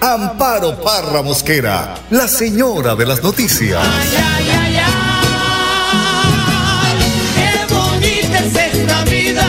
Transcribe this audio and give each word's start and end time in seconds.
Amparo 0.00 0.76
Parra 0.76 1.22
Mosquera, 1.22 1.94
la 2.10 2.28
señora 2.28 2.94
de 2.94 3.06
las 3.06 3.22
noticias. 3.22 3.80
Ay, 3.82 4.08
ay, 4.16 4.76
ay, 4.76 4.98
qué 7.34 7.74
bonita 7.74 8.38
es 8.38 8.56
esta 8.74 9.04
vida. 9.04 9.46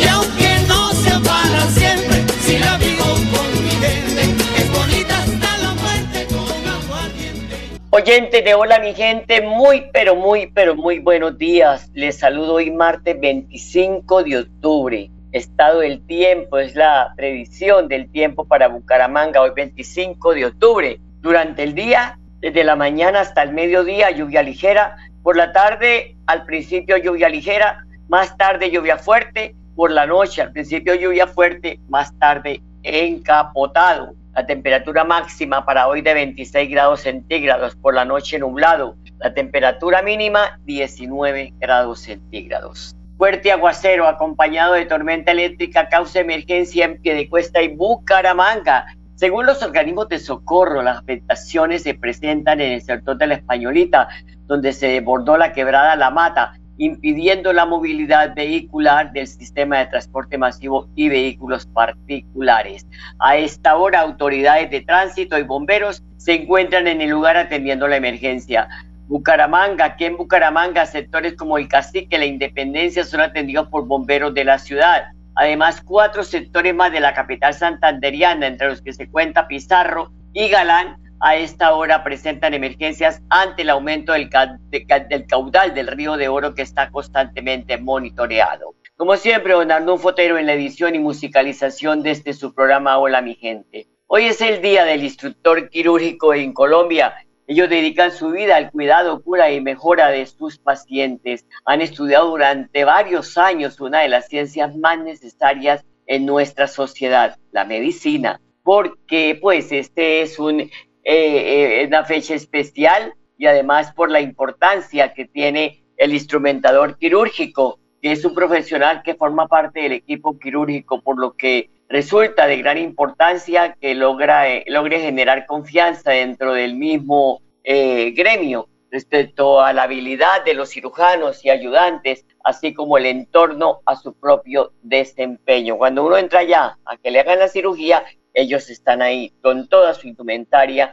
Y 0.00 0.08
aunque 0.08 0.58
no 0.66 0.92
sea 0.92 1.20
para 1.20 1.68
siempre, 1.70 2.24
si 2.40 2.58
la 2.58 2.78
vivo 2.78 3.04
con 3.04 3.64
mi 3.64 3.70
gente, 3.70 4.22
es 4.56 4.70
bonita 4.72 5.18
hasta 5.18 5.58
la 5.58 5.74
muerte 5.74 6.26
con 6.28 6.68
aguardiente. 6.68 7.56
Oyentes 7.90 8.44
de 8.44 8.54
Hola 8.54 8.78
mi 8.78 8.94
gente, 8.94 9.42
muy 9.42 9.84
pero 9.92 10.14
muy 10.14 10.46
pero 10.46 10.74
muy 10.74 10.98
buenos 10.98 11.36
días. 11.36 11.90
Les 11.92 12.18
saludo 12.18 12.54
hoy 12.54 12.70
martes 12.70 13.20
25 13.20 14.22
de 14.22 14.38
octubre. 14.38 15.10
Estado 15.32 15.80
del 15.80 16.00
tiempo 16.06 16.58
es 16.58 16.74
la 16.74 17.12
previsión 17.16 17.88
del 17.88 18.08
tiempo 18.10 18.44
para 18.44 18.68
Bucaramanga 18.68 19.42
hoy 19.42 19.50
25 19.54 20.34
de 20.34 20.46
octubre. 20.46 21.00
Durante 21.20 21.62
el 21.62 21.74
día, 21.74 22.18
desde 22.40 22.64
la 22.64 22.76
mañana 22.76 23.20
hasta 23.20 23.42
el 23.42 23.52
mediodía, 23.52 24.10
lluvia 24.10 24.42
ligera. 24.42 24.96
Por 25.22 25.36
la 25.36 25.52
tarde, 25.52 26.16
al 26.26 26.44
principio 26.44 26.96
lluvia 26.96 27.28
ligera, 27.28 27.84
más 28.08 28.36
tarde 28.36 28.70
lluvia 28.70 28.98
fuerte. 28.98 29.54
Por 29.74 29.90
la 29.90 30.06
noche, 30.06 30.42
al 30.42 30.52
principio 30.52 30.94
lluvia 30.94 31.26
fuerte, 31.26 31.80
más 31.88 32.16
tarde 32.18 32.62
encapotado. 32.82 34.14
La 34.34 34.46
temperatura 34.46 35.04
máxima 35.04 35.64
para 35.64 35.88
hoy 35.88 36.02
de 36.02 36.14
26 36.14 36.70
grados 36.70 37.00
centígrados, 37.00 37.74
por 37.74 37.94
la 37.94 38.04
noche 38.04 38.38
nublado. 38.38 38.96
La 39.18 39.34
temperatura 39.34 40.02
mínima 40.02 40.60
19 40.64 41.54
grados 41.58 42.00
centígrados. 42.00 42.94
Fuerte 43.16 43.50
aguacero 43.50 44.06
acompañado 44.06 44.74
de 44.74 44.84
tormenta 44.84 45.32
eléctrica 45.32 45.88
causa 45.88 46.20
emergencia 46.20 46.84
en 46.84 47.00
Piedecuesta 47.00 47.62
y 47.62 47.74
Bucaramanga. 47.74 48.84
Según 49.14 49.46
los 49.46 49.62
organismos 49.62 50.10
de 50.10 50.18
socorro, 50.18 50.82
las 50.82 50.98
afectaciones 50.98 51.82
se 51.82 51.94
presentan 51.94 52.60
en 52.60 52.72
el 52.72 52.82
sector 52.82 53.16
de 53.16 53.26
la 53.26 53.34
Españolita, 53.36 54.08
donde 54.46 54.74
se 54.74 54.88
desbordó 54.88 55.38
la 55.38 55.54
quebrada 55.54 55.96
La 55.96 56.10
Mata, 56.10 56.58
impidiendo 56.76 57.54
la 57.54 57.64
movilidad 57.64 58.34
vehicular 58.34 59.10
del 59.12 59.26
sistema 59.26 59.78
de 59.78 59.86
transporte 59.86 60.36
masivo 60.36 60.90
y 60.94 61.08
vehículos 61.08 61.64
particulares. 61.64 62.86
A 63.18 63.38
esta 63.38 63.76
hora, 63.76 64.00
autoridades 64.00 64.70
de 64.70 64.82
tránsito 64.82 65.38
y 65.38 65.42
bomberos 65.42 66.02
se 66.18 66.34
encuentran 66.34 66.86
en 66.86 67.00
el 67.00 67.08
lugar 67.08 67.38
atendiendo 67.38 67.88
la 67.88 67.96
emergencia. 67.96 68.68
Bucaramanga, 69.08 69.84
aquí 69.84 70.04
en 70.04 70.16
Bucaramanga, 70.16 70.84
sectores 70.84 71.34
como 71.34 71.58
el 71.58 71.68
Cacique, 71.68 72.18
la 72.18 72.26
Independencia 72.26 73.04
son 73.04 73.20
atendidos 73.20 73.68
por 73.68 73.86
bomberos 73.86 74.34
de 74.34 74.44
la 74.44 74.58
ciudad. 74.58 75.04
Además, 75.36 75.80
cuatro 75.80 76.24
sectores 76.24 76.74
más 76.74 76.90
de 76.90 76.98
la 76.98 77.14
capital 77.14 77.54
santanderiana, 77.54 78.48
entre 78.48 78.68
los 78.68 78.82
que 78.82 78.92
se 78.92 79.08
cuenta 79.08 79.46
Pizarro 79.46 80.10
y 80.32 80.48
Galán, 80.48 80.96
a 81.20 81.36
esta 81.36 81.74
hora 81.74 82.02
presentan 82.02 82.52
emergencias 82.52 83.22
ante 83.30 83.62
el 83.62 83.70
aumento 83.70 84.12
del, 84.12 84.28
ca 84.28 84.58
de, 84.70 84.84
del 85.08 85.26
caudal 85.26 85.72
del 85.72 85.86
río 85.86 86.16
de 86.16 86.28
Oro 86.28 86.54
que 86.54 86.62
está 86.62 86.90
constantemente 86.90 87.78
monitoreado. 87.78 88.74
Como 88.96 89.16
siempre, 89.16 89.52
don 89.52 89.70
Arnulfo 89.70 90.04
Fotero 90.04 90.36
en 90.36 90.46
la 90.46 90.54
edición 90.54 90.94
y 90.94 90.98
musicalización 90.98 92.02
de 92.02 92.10
este 92.10 92.32
su 92.32 92.54
programa 92.54 92.98
Hola 92.98 93.22
mi 93.22 93.34
gente. 93.34 93.86
Hoy 94.08 94.24
es 94.24 94.40
el 94.40 94.62
día 94.62 94.84
del 94.84 95.04
instructor 95.04 95.68
quirúrgico 95.68 96.34
en 96.34 96.52
Colombia 96.52 97.14
ellos 97.46 97.68
dedican 97.68 98.10
su 98.10 98.30
vida 98.30 98.56
al 98.56 98.70
cuidado, 98.72 99.22
cura 99.22 99.52
y 99.52 99.60
mejora 99.60 100.08
de 100.08 100.26
sus 100.26 100.58
pacientes. 100.58 101.46
Han 101.64 101.80
estudiado 101.80 102.30
durante 102.30 102.84
varios 102.84 103.38
años 103.38 103.80
una 103.80 104.00
de 104.00 104.08
las 104.08 104.28
ciencias 104.28 104.76
más 104.76 104.98
necesarias 104.98 105.84
en 106.06 106.26
nuestra 106.26 106.66
sociedad, 106.66 107.38
la 107.52 107.64
medicina, 107.64 108.40
porque 108.62 109.38
pues 109.40 109.70
este 109.70 110.22
es 110.22 110.38
un, 110.38 110.60
eh, 110.60 110.70
eh, 111.04 111.84
una 111.86 112.04
fecha 112.04 112.34
especial 112.34 113.14
y 113.38 113.46
además 113.46 113.92
por 113.92 114.10
la 114.10 114.20
importancia 114.20 115.14
que 115.14 115.26
tiene 115.26 115.84
el 115.96 116.14
instrumentador 116.14 116.98
quirúrgico, 116.98 117.78
que 118.02 118.12
es 118.12 118.24
un 118.24 118.34
profesional 118.34 119.02
que 119.04 119.14
forma 119.14 119.46
parte 119.46 119.80
del 119.80 119.92
equipo 119.92 120.38
quirúrgico, 120.38 121.00
por 121.00 121.18
lo 121.18 121.36
que 121.36 121.70
resulta 121.88 122.46
de 122.46 122.58
gran 122.58 122.78
importancia 122.78 123.76
que 123.80 123.94
logra, 123.94 124.48
eh, 124.48 124.64
logre 124.66 125.00
generar 125.00 125.46
confianza 125.46 126.10
dentro 126.10 126.52
del 126.52 126.74
mismo 126.76 127.40
eh, 127.64 128.12
gremio 128.12 128.68
respecto 128.90 129.60
a 129.60 129.72
la 129.72 129.84
habilidad 129.84 130.44
de 130.44 130.54
los 130.54 130.70
cirujanos 130.70 131.44
y 131.44 131.50
ayudantes, 131.50 132.24
así 132.44 132.72
como 132.72 132.98
el 132.98 133.06
entorno 133.06 133.80
a 133.84 133.96
su 133.96 134.14
propio 134.14 134.72
desempeño. 134.82 135.76
Cuando 135.76 136.04
uno 136.04 136.16
entra 136.16 136.44
ya 136.44 136.78
a 136.84 136.96
que 136.96 137.10
le 137.10 137.20
hagan 137.20 137.40
la 137.40 137.48
cirugía, 137.48 138.04
ellos 138.32 138.70
están 138.70 139.02
ahí 139.02 139.32
con 139.42 139.68
toda 139.68 139.94
su 139.94 140.08
indumentaria, 140.08 140.92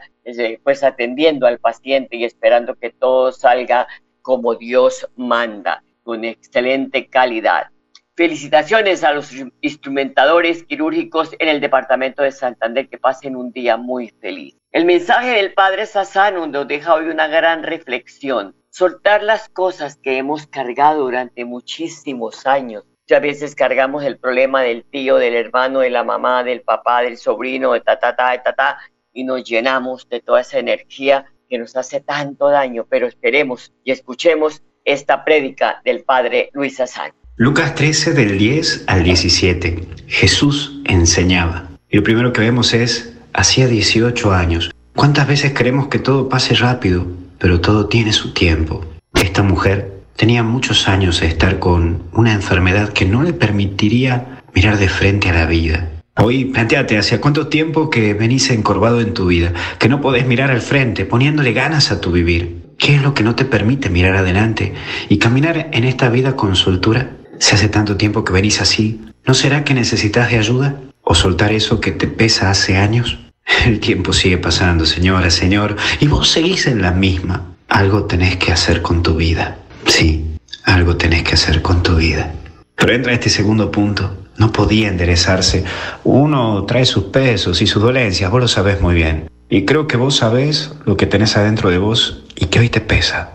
pues 0.64 0.84
atendiendo 0.84 1.46
al 1.46 1.60
paciente 1.60 2.16
y 2.16 2.24
esperando 2.24 2.75
que 2.75 2.90
todo 2.90 3.31
salga 3.31 3.88
como 4.22 4.56
Dios 4.56 5.08
manda, 5.16 5.84
con 6.04 6.24
excelente 6.24 7.08
calidad. 7.08 7.68
Felicitaciones 8.16 9.03
a 9.03 9.12
los 9.12 9.31
instrumentadores 9.62 10.63
quirúrgicos 10.66 11.31
en 11.40 11.50
el 11.50 11.59
departamento 11.59 12.22
de 12.22 12.31
Santander 12.31 12.88
que 12.88 13.00
pasen 13.00 13.35
un 13.35 13.51
día 13.51 13.75
muy 13.75 14.09
feliz. 14.22 14.56
El 14.72 14.85
mensaje 14.85 15.31
del 15.31 15.56
Padre 15.56 15.88
Sassano 15.88 16.46
nos 16.46 16.68
deja 16.68 16.94
hoy 16.94 17.07
una 17.07 17.25
gran 17.25 17.63
reflexión. 17.63 18.56
Soltar 18.69 19.24
las 19.24 19.50
cosas 19.50 19.97
que 19.97 20.18
hemos 20.18 20.46
cargado 20.46 21.06
durante 21.06 21.44
muchísimos 21.44 22.46
años. 22.46 22.84
Muchas 23.01 23.22
veces 23.24 23.56
cargamos 23.56 24.03
el 24.03 24.19
problema 24.19 24.62
del 24.62 24.84
tío, 24.84 25.16
del 25.16 25.34
hermano, 25.34 25.80
de 25.80 25.90
la 25.90 26.03
mamá, 26.03 26.44
del 26.44 26.62
papá, 26.62 27.01
del 27.01 27.18
sobrino, 27.18 27.74
de 27.74 27.81
ta, 27.81 27.97
ta, 27.97 28.16
ta, 28.16 28.34
de 28.34 28.40
ta, 28.40 28.53
ta, 28.53 28.78
y 29.12 29.24
nos 29.24 29.44
llenamos 29.44 30.07
de 30.07 30.22
toda 30.22 30.41
esa 30.41 30.59
energía 30.59 31.25
que 31.50 31.57
nos 31.57 31.75
hace 31.75 32.00
tanto 32.00 32.50
daño. 32.50 32.85
Pero 32.88 33.07
esperemos 33.07 33.74
y 33.84 33.91
escuchemos 33.91 34.62
esta 34.85 35.25
prédica 35.25 35.81
del 35.84 36.03
Padre 36.03 36.51
Luis 36.53 36.75
Sassano. 36.75 37.22
Lucas 37.35 37.73
13 37.73 38.13
del 38.13 38.38
10 38.38 38.83
al 38.85 39.03
17. 39.03 39.88
Jesús 40.05 40.81
enseñaba. 40.85 41.67
Y 41.89 41.97
lo 41.97 42.03
primero 42.03 42.31
que 42.31 42.41
vemos 42.41 42.75
es, 42.75 43.16
hacía 43.33 43.67
18 43.67 44.31
años. 44.31 44.69
¿Cuántas 44.95 45.27
veces 45.27 45.51
queremos 45.51 45.88
que 45.88 45.97
todo 45.97 46.29
pase 46.29 46.53
rápido, 46.53 47.07
pero 47.39 47.59
todo 47.59 47.88
tiene 47.88 48.13
su 48.13 48.33
tiempo? 48.33 48.85
Esta 49.16 49.41
mujer 49.41 50.03
tenía 50.16 50.44
muchos 50.44 50.88
años 50.88 51.21
de 51.21 51.25
estar 51.25 51.57
con 51.57 52.03
una 52.13 52.33
enfermedad 52.33 52.89
que 52.89 53.05
no 53.05 53.23
le 53.23 53.33
permitiría 53.33 54.44
mirar 54.53 54.77
de 54.77 54.89
frente 54.89 55.29
a 55.29 55.33
la 55.33 55.47
vida. 55.47 55.89
Hoy, 56.17 56.45
planteate, 56.45 57.00
¿hace 57.00 57.19
cuánto 57.19 57.47
tiempo 57.47 57.89
que 57.89 58.13
venís 58.13 58.51
encorvado 58.51 59.01
en 59.01 59.15
tu 59.15 59.25
vida? 59.25 59.53
Que 59.79 59.89
no 59.89 60.01
podés 60.01 60.27
mirar 60.27 60.51
al 60.51 60.61
frente, 60.61 61.03
poniéndole 61.05 61.51
ganas 61.53 61.91
a 61.91 62.00
tu 62.00 62.11
vivir. 62.11 62.61
¿Qué 62.77 62.94
es 62.94 63.01
lo 63.01 63.15
que 63.15 63.23
no 63.23 63.33
te 63.33 63.45
permite 63.45 63.89
mirar 63.89 64.17
adelante 64.17 64.75
y 65.09 65.17
caminar 65.17 65.69
en 65.71 65.83
esta 65.83 66.09
vida 66.09 66.35
con 66.35 66.55
soltura? 66.55 67.09
Si 67.39 67.55
hace 67.55 67.67
tanto 67.69 67.97
tiempo 67.97 68.23
que 68.23 68.33
venís 68.33 68.61
así, 68.61 69.01
¿no 69.25 69.33
será 69.33 69.63
que 69.63 69.73
necesitas 69.73 70.29
de 70.29 70.38
ayuda? 70.38 70.75
¿O 71.01 71.15
soltar 71.15 71.51
eso 71.51 71.80
que 71.80 71.91
te 71.91 72.07
pesa 72.07 72.50
hace 72.50 72.77
años? 72.77 73.19
El 73.65 73.80
tiempo 73.80 74.13
sigue 74.13 74.38
pasando, 74.38 74.85
señora, 74.85 75.30
señor, 75.30 75.75
y 76.00 76.07
vos 76.07 76.30
seguís 76.30 76.68
en 76.68 76.81
la 76.81 76.91
misma. 76.91 77.56
Algo 77.68 78.06
tenés 78.06 78.38
que 78.38 78.51
hacer 78.51 78.81
con 78.81 79.03
tu 79.03 79.15
vida. 79.15 79.57
Sí, 79.88 80.38
algo 80.63 80.95
tenés 80.95 81.24
que 81.24 81.33
hacer 81.33 81.62
con 81.62 81.83
tu 81.83 81.95
vida. 81.95 82.33
Pero 82.75 82.94
entra 82.94 83.13
este 83.13 83.30
segundo 83.30 83.71
punto. 83.71 84.18
No 84.38 84.51
podía 84.51 84.89
enderezarse. 84.89 85.63
Uno 86.03 86.63
trae 86.65 86.86
sus 86.86 87.06
pesos 87.06 87.62
y 87.62 87.68
sus 87.68 87.81
dolencias, 87.81 88.31
vos 88.31 88.41
lo 88.41 88.47
sabés 88.47 88.81
muy 88.81 88.95
bien. 88.95 89.29
Y 89.50 89.65
creo 89.65 89.88
que 89.88 89.97
vos 89.97 90.18
sabés 90.18 90.71
lo 90.86 90.97
que 90.97 91.06
tenés 91.06 91.38
adentro 91.38 91.69
de 91.69 91.77
vos 91.77 92.24
y 92.36 92.47
que 92.47 92.59
hoy 92.59 92.69
te 92.69 92.81
pesa. 92.81 93.33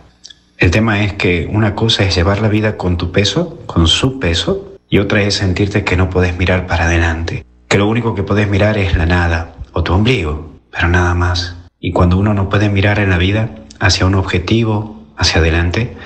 El 0.59 0.73
tema 0.73 1.05
es 1.05 1.13
que 1.13 1.49
una 1.49 1.77
cosa 1.77 2.03
es 2.03 2.17
llevar 2.17 2.43
la 2.43 2.49
vida 2.49 2.77
con 2.77 2.97
tu 2.97 3.13
peso, 3.13 3.61
con 3.67 3.87
su 3.87 4.19
peso, 4.19 4.75
y 4.89 4.99
otra 4.99 5.23
es 5.23 5.35
sentirte 5.35 5.85
que 5.85 5.97
no 5.97 6.11
podés 6.11 6.37
mirar 6.37 6.67
para 6.67 6.87
adelante, 6.87 7.47
que 7.69 7.79
lo 7.79 7.87
único 7.87 8.17
que 8.17 8.25
podés 8.25 8.49
mirar 8.49 8.77
es 8.77 8.97
la 8.97 9.07
nada 9.07 9.55
o 9.73 9.85
tu 9.85 9.93
ombligo, 9.93 10.51
pero 10.73 10.89
nada 10.89 11.15
más. 11.15 11.55
Y 11.79 11.93
cuando 11.93 12.19
uno 12.19 12.35
no 12.35 12.49
puede 12.49 12.71
mirar 12.71 12.99
en 12.99 13.11
la 13.11 13.19
vida 13.19 13.51
hacia 13.79 14.05
un 14.05 14.17
objetivo, 14.17 15.01
hacia 15.17 15.41
adelante, 15.41 15.97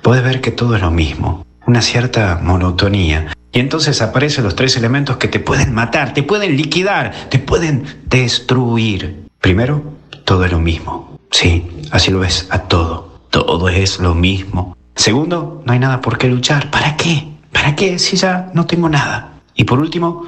puede 0.00 0.22
ver 0.22 0.40
que 0.40 0.52
todo 0.52 0.76
es 0.76 0.80
lo 0.80 0.92
mismo, 0.92 1.44
una 1.66 1.82
cierta 1.82 2.38
monotonía. 2.40 3.34
Y 3.50 3.58
entonces 3.58 4.00
aparecen 4.00 4.44
los 4.44 4.54
tres 4.54 4.76
elementos 4.76 5.16
que 5.16 5.26
te 5.26 5.40
pueden 5.40 5.74
matar, 5.74 6.14
te 6.14 6.22
pueden 6.22 6.56
liquidar, 6.56 7.12
te 7.30 7.40
pueden 7.40 7.84
destruir. 8.06 9.24
Primero, 9.40 9.82
todo 10.24 10.44
es 10.44 10.52
lo 10.52 10.60
mismo. 10.60 11.18
Sí, 11.32 11.68
así 11.90 12.12
lo 12.12 12.20
ves 12.20 12.46
a 12.50 12.60
todo. 12.68 13.07
Todo 13.30 13.68
es 13.68 13.98
lo 13.98 14.14
mismo. 14.14 14.76
Segundo, 14.94 15.62
no 15.64 15.72
hay 15.72 15.78
nada 15.78 16.00
por 16.00 16.18
qué 16.18 16.28
luchar. 16.28 16.70
¿Para 16.70 16.96
qué? 16.96 17.28
¿Para 17.52 17.76
qué 17.76 17.98
si 17.98 18.16
ya 18.16 18.50
no 18.54 18.66
tengo 18.66 18.88
nada? 18.88 19.34
Y 19.54 19.64
por 19.64 19.78
último, 19.78 20.24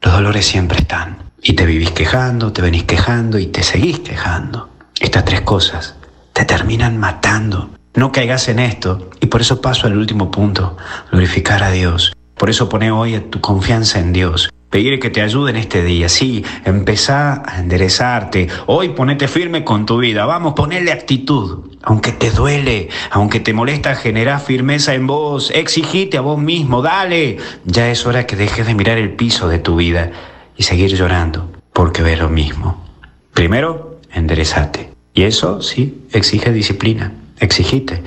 los 0.00 0.12
dolores 0.12 0.46
siempre 0.46 0.78
están. 0.78 1.18
Y 1.42 1.54
te 1.54 1.66
vivís 1.66 1.90
quejando, 1.90 2.52
te 2.52 2.62
venís 2.62 2.84
quejando 2.84 3.38
y 3.38 3.46
te 3.46 3.62
seguís 3.62 4.00
quejando. 4.00 4.68
Estas 5.00 5.24
tres 5.24 5.40
cosas 5.40 5.96
te 6.32 6.44
terminan 6.44 6.98
matando. 6.98 7.70
No 7.94 8.12
caigas 8.12 8.48
en 8.48 8.58
esto. 8.58 9.10
Y 9.20 9.26
por 9.26 9.40
eso 9.40 9.60
paso 9.60 9.86
al 9.86 9.96
último 9.96 10.30
punto, 10.30 10.76
glorificar 11.10 11.62
a 11.62 11.70
Dios. 11.70 12.12
Por 12.36 12.50
eso 12.50 12.68
pone 12.68 12.90
hoy 12.90 13.18
tu 13.30 13.40
confianza 13.40 13.98
en 13.98 14.12
Dios. 14.12 14.50
Pedir 14.72 14.98
que 15.00 15.10
te 15.10 15.20
ayude 15.20 15.50
en 15.50 15.56
este 15.56 15.84
día. 15.84 16.08
Sí, 16.08 16.42
empezá 16.64 17.42
a 17.44 17.60
enderezarte. 17.60 18.48
Hoy 18.64 18.88
ponete 18.88 19.28
firme 19.28 19.64
con 19.64 19.84
tu 19.84 19.98
vida. 19.98 20.24
Vamos, 20.24 20.54
ponele 20.54 20.90
actitud. 20.90 21.76
Aunque 21.82 22.12
te 22.12 22.30
duele, 22.30 22.88
aunque 23.10 23.38
te 23.38 23.52
molesta, 23.52 23.94
generar 23.94 24.40
firmeza 24.40 24.94
en 24.94 25.06
vos. 25.06 25.50
Exigite 25.54 26.16
a 26.16 26.22
vos 26.22 26.38
mismo. 26.38 26.80
Dale. 26.80 27.36
Ya 27.66 27.90
es 27.90 28.06
hora 28.06 28.26
que 28.26 28.34
dejes 28.34 28.66
de 28.66 28.74
mirar 28.74 28.96
el 28.96 29.12
piso 29.12 29.46
de 29.46 29.58
tu 29.58 29.76
vida 29.76 30.10
y 30.56 30.62
seguir 30.62 30.96
llorando 30.96 31.52
porque 31.74 32.02
ves 32.02 32.18
lo 32.18 32.30
mismo. 32.30 32.82
Primero, 33.34 33.98
enderezate. 34.10 34.88
Y 35.12 35.24
eso 35.24 35.60
sí, 35.60 36.06
exige 36.12 36.50
disciplina. 36.50 37.12
Exigite. 37.40 38.02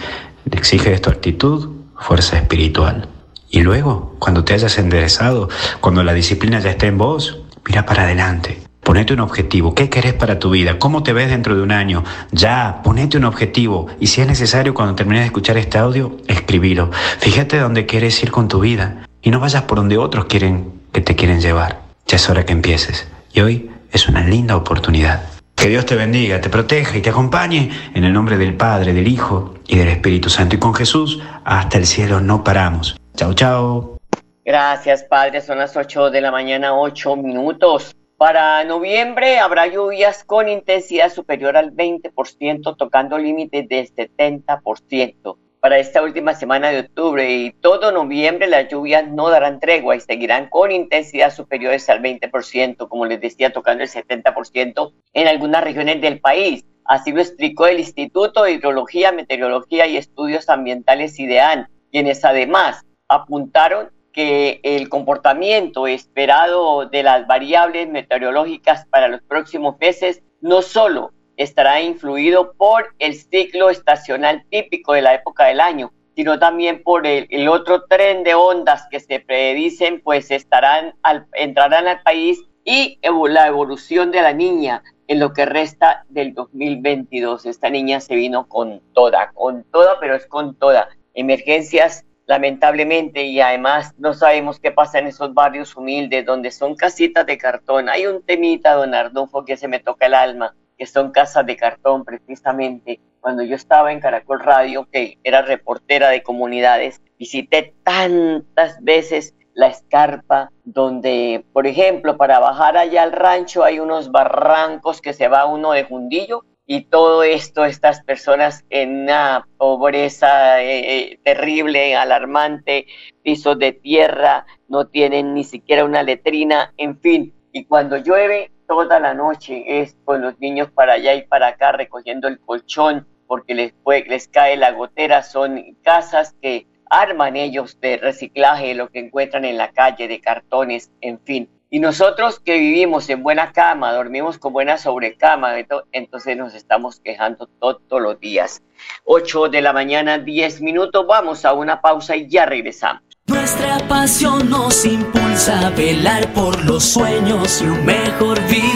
Exige 0.49 0.97
tu 0.97 1.11
actitud, 1.11 1.69
fuerza 1.95 2.37
espiritual. 2.37 3.07
Y 3.55 3.61
luego, 3.61 4.13
cuando 4.19 4.43
te 4.43 4.53
hayas 4.53 4.77
enderezado, 4.79 5.47
cuando 5.79 6.03
la 6.03 6.13
disciplina 6.13 6.59
ya 6.59 6.71
esté 6.71 6.87
en 6.87 6.97
vos, 6.97 7.39
mira 7.65 7.85
para 7.85 8.03
adelante. 8.03 8.59
Ponete 8.81 9.13
un 9.13 9.21
objetivo. 9.21 9.73
¿Qué 9.73 9.89
querés 9.89 10.13
para 10.13 10.39
tu 10.39 10.49
vida? 10.49 10.77
¿Cómo 10.77 11.03
te 11.03 11.13
ves 11.13 11.29
dentro 11.29 11.55
de 11.55 11.61
un 11.61 11.71
año? 11.71 12.03
Ya, 12.33 12.81
ponete 12.83 13.15
un 13.15 13.23
objetivo. 13.23 13.87
Y 13.97 14.07
si 14.07 14.19
es 14.19 14.27
necesario, 14.27 14.73
cuando 14.73 14.95
termines 14.95 15.21
de 15.21 15.27
escuchar 15.27 15.55
este 15.55 15.77
audio, 15.77 16.17
escribilo. 16.27 16.91
Fíjate 17.19 17.57
dónde 17.57 17.85
quieres 17.85 18.21
ir 18.21 18.29
con 18.29 18.49
tu 18.49 18.59
vida. 18.59 19.05
Y 19.21 19.29
no 19.29 19.39
vayas 19.39 19.61
por 19.61 19.77
donde 19.77 19.97
otros 19.97 20.25
quieren 20.25 20.73
que 20.91 20.99
te 20.99 21.15
quieren 21.15 21.39
llevar. 21.39 21.81
Ya 22.07 22.17
es 22.17 22.29
hora 22.29 22.45
que 22.45 22.51
empieces. 22.51 23.07
Y 23.31 23.39
hoy 23.39 23.71
es 23.89 24.09
una 24.09 24.27
linda 24.27 24.57
oportunidad. 24.57 25.29
Que 25.55 25.69
Dios 25.69 25.85
te 25.85 25.95
bendiga, 25.95 26.41
te 26.41 26.49
proteja 26.49 26.97
y 26.97 27.01
te 27.01 27.09
acompañe 27.09 27.71
en 27.93 28.03
el 28.03 28.11
nombre 28.11 28.37
del 28.37 28.55
Padre, 28.55 28.91
del 28.91 29.07
Hijo 29.07 29.53
y 29.65 29.77
del 29.77 29.87
Espíritu 29.87 30.29
Santo. 30.29 30.57
Y 30.57 30.59
con 30.59 30.73
Jesús 30.73 31.21
hasta 31.45 31.77
el 31.77 31.85
cielo 31.85 32.19
no 32.19 32.43
paramos. 32.43 32.97
Chao, 33.15 33.33
chao. 33.33 33.97
Gracias, 34.43 35.03
Padre. 35.03 35.41
Son 35.41 35.57
las 35.57 35.75
8 35.75 36.11
de 36.11 36.21
la 36.21 36.31
mañana, 36.31 36.77
8 36.77 37.15
minutos. 37.15 37.95
Para 38.17 38.63
noviembre 38.63 39.39
habrá 39.39 39.67
lluvias 39.67 40.23
con 40.23 40.47
intensidad 40.47 41.11
superior 41.11 41.57
al 41.57 41.71
20%, 41.73 42.77
tocando 42.77 43.17
límites 43.17 43.67
del 43.67 43.93
70% 43.93 45.37
para 45.65 45.79
esta 45.79 46.03
última 46.03 46.35
semana 46.35 46.69
de 46.69 46.81
octubre 46.81 47.27
y 47.27 47.51
todo 47.53 47.91
noviembre 47.91 48.45
las 48.45 48.69
lluvias 48.69 49.07
no 49.07 49.31
darán 49.31 49.59
tregua 49.59 49.95
y 49.95 49.99
seguirán 49.99 50.47
con 50.47 50.71
intensidad 50.71 51.33
superiores 51.33 51.89
al 51.89 52.03
20%, 52.03 52.87
como 52.87 53.07
les 53.07 53.19
decía, 53.19 53.51
tocando 53.51 53.83
el 53.83 53.89
70% 53.89 54.93
en 55.13 55.27
algunas 55.27 55.63
regiones 55.63 56.01
del 56.01 56.19
país. 56.19 56.63
Así 56.83 57.11
lo 57.11 57.19
explicó 57.19 57.65
el 57.65 57.79
Instituto 57.79 58.43
de 58.43 58.51
Hidrología, 58.51 59.11
Meteorología 59.11 59.87
y 59.87 59.97
Estudios 59.97 60.49
Ambientales 60.49 61.19
IDEAN, 61.19 61.67
quienes 61.91 62.23
además 62.23 62.85
apuntaron 63.07 63.89
que 64.11 64.61
el 64.63 64.87
comportamiento 64.87 65.87
esperado 65.87 66.85
de 66.85 67.03
las 67.03 67.27
variables 67.27 67.89
meteorológicas 67.89 68.85
para 68.85 69.09
los 69.09 69.21
próximos 69.21 69.75
meses 69.79 70.23
no 70.41 70.61
solo 70.61 71.11
estará 71.37 71.81
influido 71.81 72.53
por 72.53 72.95
el 72.99 73.15
ciclo 73.15 73.69
estacional 73.69 74.45
típico 74.49 74.93
de 74.93 75.01
la 75.01 75.13
época 75.15 75.47
del 75.47 75.59
año, 75.59 75.91
sino 76.15 76.39
también 76.39 76.81
por 76.81 77.05
el, 77.05 77.49
otro 77.49 77.83
tren 77.83 78.23
de 78.23 78.35
ondas 78.35 78.87
que 78.89 79.01
se 79.01 79.19
predicen, 79.19 80.01
pues 80.01 80.31
entrarán 80.31 80.93
al 81.03 82.01
país 82.03 82.41
y 82.63 82.99
la 83.29 83.47
evolución 83.47 84.11
de 84.11 84.21
la 84.21 84.31
niña 84.31 84.81
en 85.07 85.19
lo 85.19 85.33
que 85.33 85.45
resta 85.45 86.05
del 86.09 86.33
2022. 86.33 87.45
Esta 87.45 87.69
niña 87.69 87.99
se 87.99 88.15
vino 88.15 88.47
con 88.47 88.81
toda, 88.93 89.31
con 89.33 89.63
toda, 89.65 89.99
pero 89.99 90.15
es 90.15 90.25
con 90.25 90.55
toda. 90.55 90.89
Emergencias 91.13 92.05
lamentablemente, 92.25 93.23
y 93.23 93.39
además 93.39 93.93
no 93.97 94.13
sabemos 94.13 94.59
qué 94.59 94.71
pasa 94.71 94.99
en 94.99 95.07
esos 95.07 95.33
barrios 95.33 95.75
humildes 95.75 96.25
donde 96.25 96.51
son 96.51 96.75
casitas 96.75 97.25
de 97.25 97.37
cartón. 97.37 97.89
Hay 97.89 98.07
un 98.07 98.23
temita, 98.23 98.73
don 98.73 98.93
Arnulfo, 98.93 99.45
que 99.45 99.57
se 99.57 99.67
me 99.67 99.79
toca 99.79 100.07
el 100.07 100.13
alma, 100.13 100.55
que 100.77 100.85
son 100.85 101.11
casas 101.11 101.45
de 101.45 101.55
cartón 101.55 102.03
precisamente. 102.03 102.99
Cuando 103.19 103.43
yo 103.43 103.55
estaba 103.55 103.91
en 103.91 103.99
Caracol 103.99 104.39
Radio, 104.39 104.87
que 104.91 105.17
era 105.23 105.41
reportera 105.41 106.09
de 106.09 106.23
comunidades, 106.23 107.01
visité 107.17 107.73
tantas 107.83 108.81
veces 108.83 109.33
la 109.53 109.67
escarpa, 109.67 110.51
donde, 110.65 111.45
por 111.53 111.65
ejemplo, 111.65 112.17
para 112.17 112.39
bajar 112.39 112.75
allá 112.75 113.03
al 113.03 113.13
rancho 113.13 113.63
hay 113.63 113.79
unos 113.79 114.11
barrancos 114.11 115.01
que 115.01 115.13
se 115.13 115.27
va 115.27 115.45
uno 115.45 115.71
de 115.71 115.85
Jundillo 115.85 116.43
y 116.67 116.81
todo 116.85 117.23
esto, 117.23 117.65
estas 117.65 118.01
personas 118.01 118.65
en 118.69 119.03
una 119.03 119.47
pobreza 119.57 120.61
eh, 120.63 121.11
eh, 121.11 121.19
terrible, 121.23 121.95
alarmante, 121.95 122.87
pisos 123.23 123.59
de 123.59 123.71
tierra, 123.73 124.45
no 124.67 124.87
tienen 124.87 125.33
ni 125.33 125.43
siquiera 125.43 125.85
una 125.85 126.01
letrina, 126.01 126.73
en 126.77 126.99
fin. 126.99 127.33
Y 127.51 127.65
cuando 127.65 127.97
llueve 127.97 128.51
toda 128.67 128.99
la 128.99 129.13
noche 129.13 129.81
es 129.81 129.95
con 130.05 130.21
los 130.21 130.39
niños 130.39 130.71
para 130.71 130.93
allá 130.93 131.13
y 131.13 131.21
para 131.27 131.47
acá 131.47 131.71
recogiendo 131.71 132.27
el 132.27 132.39
colchón 132.39 133.07
porque 133.27 133.53
les, 133.53 133.73
les 134.07 134.27
cae 134.27 134.57
la 134.57 134.71
gotera. 134.71 135.21
Son 135.21 135.77
casas 135.83 136.35
que 136.41 136.67
arman 136.89 137.35
ellos 137.35 137.79
de 137.79 137.97
reciclaje, 137.97 138.73
lo 138.73 138.89
que 138.89 138.99
encuentran 138.99 139.45
en 139.45 139.57
la 139.57 139.71
calle, 139.71 140.07
de 140.07 140.19
cartones, 140.19 140.91
en 141.01 141.19
fin. 141.19 141.49
Y 141.69 141.79
nosotros 141.79 142.39
que 142.39 142.57
vivimos 142.57 143.09
en 143.09 143.23
buena 143.23 143.51
cama, 143.51 143.91
dormimos 143.91 144.37
con 144.37 144.53
buena 144.53 144.77
sobrecama, 144.77 145.55
entonces 145.91 146.37
nos 146.37 146.53
estamos 146.53 146.99
quejando 146.99 147.47
todos 147.59 148.01
los 148.01 148.19
días. 148.19 148.61
8 149.05 149.49
de 149.49 149.61
la 149.61 149.73
mañana, 149.73 150.17
10 150.19 150.61
minutos, 150.61 151.05
vamos 151.07 151.43
a 151.43 151.53
una 151.53 151.81
pausa 151.81 152.15
y 152.15 152.29
ya 152.29 152.45
regresamos. 152.45 153.01
Nuestra 153.27 153.79
pasión 153.87 154.49
nos 154.49 154.85
impulsa 154.85 155.67
a 155.67 155.69
velar 155.71 156.31
por 156.33 156.63
los 156.65 156.83
sueños 156.83 157.59
y 157.61 157.65
un 157.65 157.83
mejor 157.83 158.39
vivir. 158.43 158.71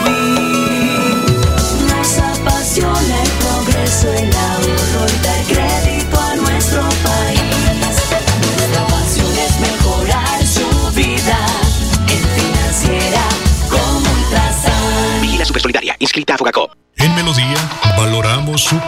Nos 1.87 2.19
apasiona 2.19 3.08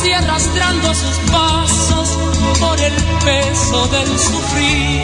casi 0.00 0.12
arrastrando 0.12 0.94
sus 0.94 1.18
pasos 1.30 2.18
por 2.58 2.80
el 2.80 2.94
peso 3.24 3.86
del 3.88 4.18
sufrir. 4.18 5.02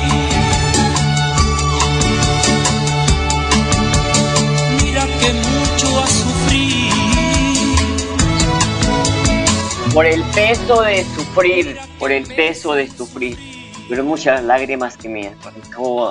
Mira 4.83 5.07
que 5.21 5.33
mucho 5.33 6.00
ha 6.03 6.07
sufrido 6.07 6.97
por 9.93 10.07
el 10.07 10.23
peso 10.25 10.83
de 10.83 11.05
sufrir, 11.05 11.79
por 11.99 12.12
el 12.12 12.26
peso 12.35 12.73
de 12.73 12.91
sufrir. 12.91 13.37
Pero 13.88 14.03
muchas 14.03 14.43
lágrimas 14.43 14.97
que 14.97 15.09
me, 15.09 15.33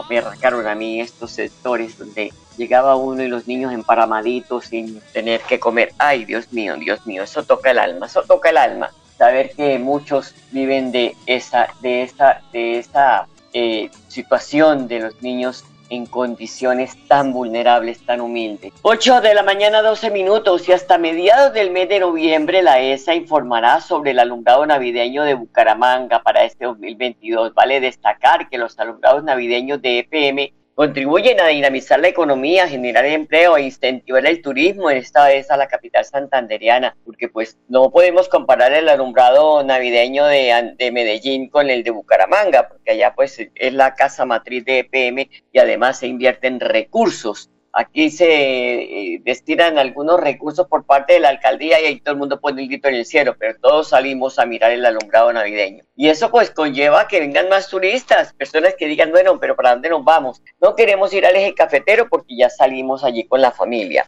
me 0.09 0.17
arrancaron 0.17 0.67
a 0.67 0.75
mí 0.75 1.01
estos 1.01 1.31
sectores 1.31 1.97
donde 1.97 2.31
llegaba 2.57 2.95
uno 2.95 3.23
y 3.23 3.27
los 3.27 3.47
niños 3.47 3.73
emparamaditos 3.73 4.65
sin 4.65 5.01
tener 5.13 5.41
que 5.41 5.59
comer. 5.59 5.93
Ay, 5.97 6.25
Dios 6.25 6.51
mío, 6.51 6.75
Dios 6.77 7.05
mío, 7.05 7.23
eso 7.23 7.43
toca 7.43 7.71
el 7.71 7.79
alma, 7.79 8.07
eso 8.07 8.23
toca 8.23 8.49
el 8.49 8.57
alma. 8.57 8.91
Saber 9.17 9.51
que 9.55 9.79
muchos 9.79 10.35
viven 10.51 10.91
de 10.91 11.15
esa, 11.25 11.69
de 11.81 12.03
esta, 12.03 12.41
de 12.51 12.79
esta 12.79 13.27
eh, 13.53 13.89
situación 14.09 14.87
de 14.87 14.99
los 14.99 15.21
niños 15.21 15.63
en 15.89 16.05
condiciones 16.05 16.95
tan 17.07 17.31
vulnerables, 17.31 18.05
tan 18.05 18.21
humildes. 18.21 18.73
8 18.81 19.21
de 19.21 19.33
la 19.33 19.43
mañana, 19.43 19.81
12 19.81 20.09
minutos 20.11 20.67
y 20.67 20.71
hasta 20.71 20.97
mediados 20.97 21.53
del 21.53 21.71
mes 21.71 21.89
de 21.89 21.99
noviembre 21.99 22.61
la 22.63 22.79
ESA 22.79 23.15
informará 23.15 23.81
sobre 23.81 24.11
el 24.11 24.19
alumbrado 24.19 24.65
navideño 24.65 25.23
de 25.23 25.35
Bucaramanga 25.35 26.21
para 26.23 26.43
este 26.43 26.65
2022. 26.65 27.53
Vale 27.53 27.79
destacar 27.79 28.49
que 28.49 28.57
los 28.57 28.77
alumbrados 28.79 29.23
navideños 29.23 29.81
de 29.81 29.99
EPM 29.99 30.53
contribuyen 30.75 31.39
a 31.39 31.47
dinamizar 31.47 31.99
la 31.99 32.09
economía, 32.09 32.67
generar 32.67 33.05
empleo 33.05 33.57
e 33.57 33.63
incentivar 33.63 34.25
el 34.25 34.41
turismo 34.41 34.91
en 34.91 34.97
esta 34.97 35.25
vez 35.25 35.49
a 35.49 35.57
la 35.57 35.67
capital 35.67 36.03
santanderiana, 36.03 36.95
porque 37.05 37.29
pues 37.29 37.57
no 37.69 37.89
podemos 37.89 38.27
comparar 38.27 38.73
el 38.73 38.89
alumbrado 38.89 39.63
navideño 39.63 40.25
de, 40.25 40.75
de, 40.77 40.91
Medellín 40.91 41.49
con 41.49 41.69
el 41.69 41.83
de 41.83 41.91
Bucaramanga, 41.91 42.67
porque 42.67 42.91
allá 42.91 43.13
pues 43.15 43.39
es 43.55 43.73
la 43.73 43.95
casa 43.95 44.25
matriz 44.25 44.65
de 44.65 44.79
EPM 44.79 45.29
y 45.51 45.59
además 45.59 45.99
se 45.99 46.07
invierten 46.07 46.59
recursos 46.59 47.49
Aquí 47.77 48.09
se 48.09 48.25
eh, 48.25 49.21
destinan 49.25 49.77
algunos 49.77 50.17
recursos 50.17 50.65
por 50.65 50.85
parte 50.85 51.11
de 51.11 51.19
la 51.19 51.27
alcaldía 51.27 51.81
y 51.81 51.85
ahí 51.85 51.99
todo 51.99 52.13
el 52.13 52.19
mundo 52.19 52.39
pone 52.39 52.61
el 52.61 52.69
grito 52.69 52.87
en 52.87 52.95
el 52.95 53.05
cielo, 53.05 53.35
pero 53.37 53.59
todos 53.59 53.89
salimos 53.89 54.39
a 54.39 54.45
mirar 54.45 54.71
el 54.71 54.85
alumbrado 54.85 55.33
navideño. 55.33 55.83
Y 55.93 56.07
eso 56.07 56.31
pues 56.31 56.51
conlleva 56.51 57.09
que 57.09 57.19
vengan 57.19 57.49
más 57.49 57.67
turistas, 57.67 58.31
personas 58.31 58.75
que 58.79 58.87
digan, 58.87 59.11
bueno, 59.11 59.37
pero 59.41 59.57
¿para 59.57 59.71
dónde 59.71 59.89
nos 59.89 60.05
vamos? 60.05 60.41
No 60.61 60.73
queremos 60.73 61.13
ir 61.13 61.25
al 61.25 61.35
eje 61.35 61.53
cafetero 61.53 62.07
porque 62.07 62.37
ya 62.37 62.49
salimos 62.49 63.03
allí 63.03 63.27
con 63.27 63.41
la 63.41 63.51
familia. 63.51 64.07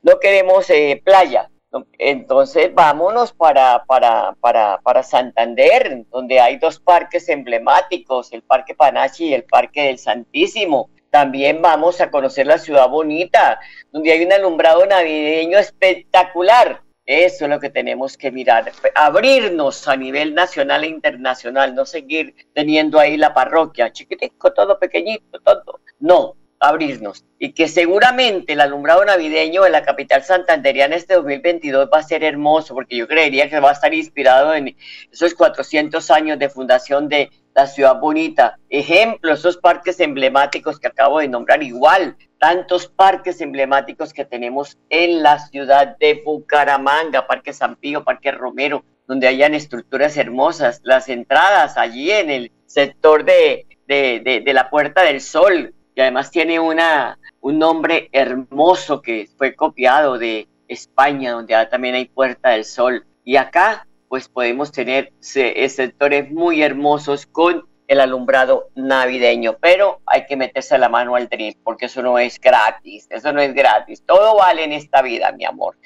No 0.00 0.18
queremos 0.18 0.70
eh, 0.70 1.02
playa, 1.04 1.50
entonces 1.98 2.72
vámonos 2.74 3.34
para, 3.34 3.84
para, 3.84 4.34
para, 4.40 4.78
para, 4.78 5.02
Santander, 5.02 6.06
donde 6.10 6.40
hay 6.40 6.56
dos 6.56 6.80
parques 6.80 7.28
emblemáticos, 7.28 8.32
el 8.32 8.40
Parque 8.40 8.74
Panachi 8.74 9.26
y 9.26 9.34
el 9.34 9.44
Parque 9.44 9.82
del 9.82 9.98
Santísimo. 9.98 10.88
También 11.12 11.60
vamos 11.60 12.00
a 12.00 12.10
conocer 12.10 12.46
la 12.46 12.56
ciudad 12.56 12.88
bonita, 12.88 13.60
donde 13.92 14.12
hay 14.12 14.24
un 14.24 14.32
alumbrado 14.32 14.86
navideño 14.86 15.58
espectacular. 15.58 16.80
Eso 17.04 17.44
es 17.44 17.50
lo 17.50 17.60
que 17.60 17.68
tenemos 17.68 18.16
que 18.16 18.30
mirar, 18.30 18.72
abrirnos 18.94 19.86
a 19.88 19.94
nivel 19.94 20.34
nacional 20.34 20.84
e 20.84 20.86
internacional, 20.86 21.74
no 21.74 21.84
seguir 21.84 22.34
teniendo 22.54 22.98
ahí 22.98 23.18
la 23.18 23.34
parroquia, 23.34 23.92
chiquitico, 23.92 24.54
todo 24.54 24.78
pequeñito, 24.78 25.38
todo. 25.40 25.80
No, 26.00 26.34
abrirnos. 26.62 27.24
Y 27.38 27.52
que 27.52 27.66
seguramente 27.68 28.52
el 28.52 28.60
alumbrado 28.60 29.04
navideño 29.04 29.66
en 29.66 29.72
la 29.72 29.82
capital 29.82 30.22
santanderiana 30.22 30.96
este 30.96 31.14
2022 31.14 31.90
va 31.92 31.98
a 31.98 32.02
ser 32.02 32.22
hermoso, 32.22 32.74
porque 32.74 32.96
yo 32.96 33.08
creería 33.08 33.50
que 33.50 33.60
va 33.60 33.70
a 33.70 33.72
estar 33.72 33.92
inspirado 33.92 34.54
en 34.54 34.76
esos 35.12 35.34
400 35.34 36.10
años 36.12 36.38
de 36.38 36.48
fundación 36.48 37.08
de 37.08 37.30
la 37.54 37.66
ciudad 37.66 37.98
bonita. 37.98 38.58
Ejemplo, 38.70 39.32
esos 39.32 39.56
parques 39.56 39.98
emblemáticos 40.00 40.78
que 40.78 40.86
acabo 40.86 41.18
de 41.18 41.28
nombrar, 41.28 41.62
igual, 41.62 42.16
tantos 42.38 42.86
parques 42.86 43.40
emblemáticos 43.40 44.12
que 44.12 44.24
tenemos 44.24 44.78
en 44.88 45.22
la 45.22 45.38
ciudad 45.38 45.96
de 45.98 46.22
Bucaramanga, 46.24 47.26
Parque 47.26 47.52
San 47.52 47.76
Pío, 47.76 48.04
Parque 48.04 48.30
Romero, 48.30 48.84
donde 49.06 49.26
hayan 49.26 49.54
estructuras 49.54 50.16
hermosas, 50.16 50.80
las 50.84 51.08
entradas 51.08 51.76
allí 51.76 52.10
en 52.10 52.30
el 52.30 52.52
sector 52.66 53.24
de, 53.24 53.66
de, 53.86 54.42
de, 54.44 54.52
la 54.54 54.70
Puerta 54.70 55.02
del 55.02 55.20
Sol, 55.20 55.74
y 55.94 56.00
además 56.00 56.30
tiene 56.30 56.58
una, 56.58 57.18
un 57.40 57.58
nombre 57.58 58.08
hermoso 58.12 59.02
que 59.02 59.28
fue 59.36 59.54
copiado 59.54 60.18
de 60.18 60.48
España, 60.68 61.32
donde 61.32 61.54
también 61.70 61.94
hay 61.94 62.06
Puerta 62.06 62.50
del 62.50 62.64
Sol. 62.64 63.04
Y 63.24 63.36
acá 63.36 63.86
pues 64.08 64.28
podemos 64.28 64.72
tener 64.72 65.12
sectores 65.20 66.30
muy 66.30 66.62
hermosos 66.62 67.24
con 67.24 67.66
el 67.88 68.00
alumbrado 68.00 68.68
navideño, 68.74 69.56
pero 69.60 70.00
hay 70.06 70.26
que 70.26 70.36
meterse 70.36 70.76
la 70.78 70.88
mano 70.88 71.14
al 71.14 71.28
drill 71.28 71.56
porque 71.62 71.86
eso 71.86 72.02
no 72.02 72.18
es 72.18 72.40
gratis, 72.40 73.06
eso 73.10 73.32
no 73.32 73.40
es 73.40 73.54
gratis, 73.54 74.02
todo 74.06 74.36
vale 74.36 74.64
en 74.64 74.72
esta 74.72 75.02
vida, 75.02 75.32
mi 75.32 75.44
amor. 75.44 75.76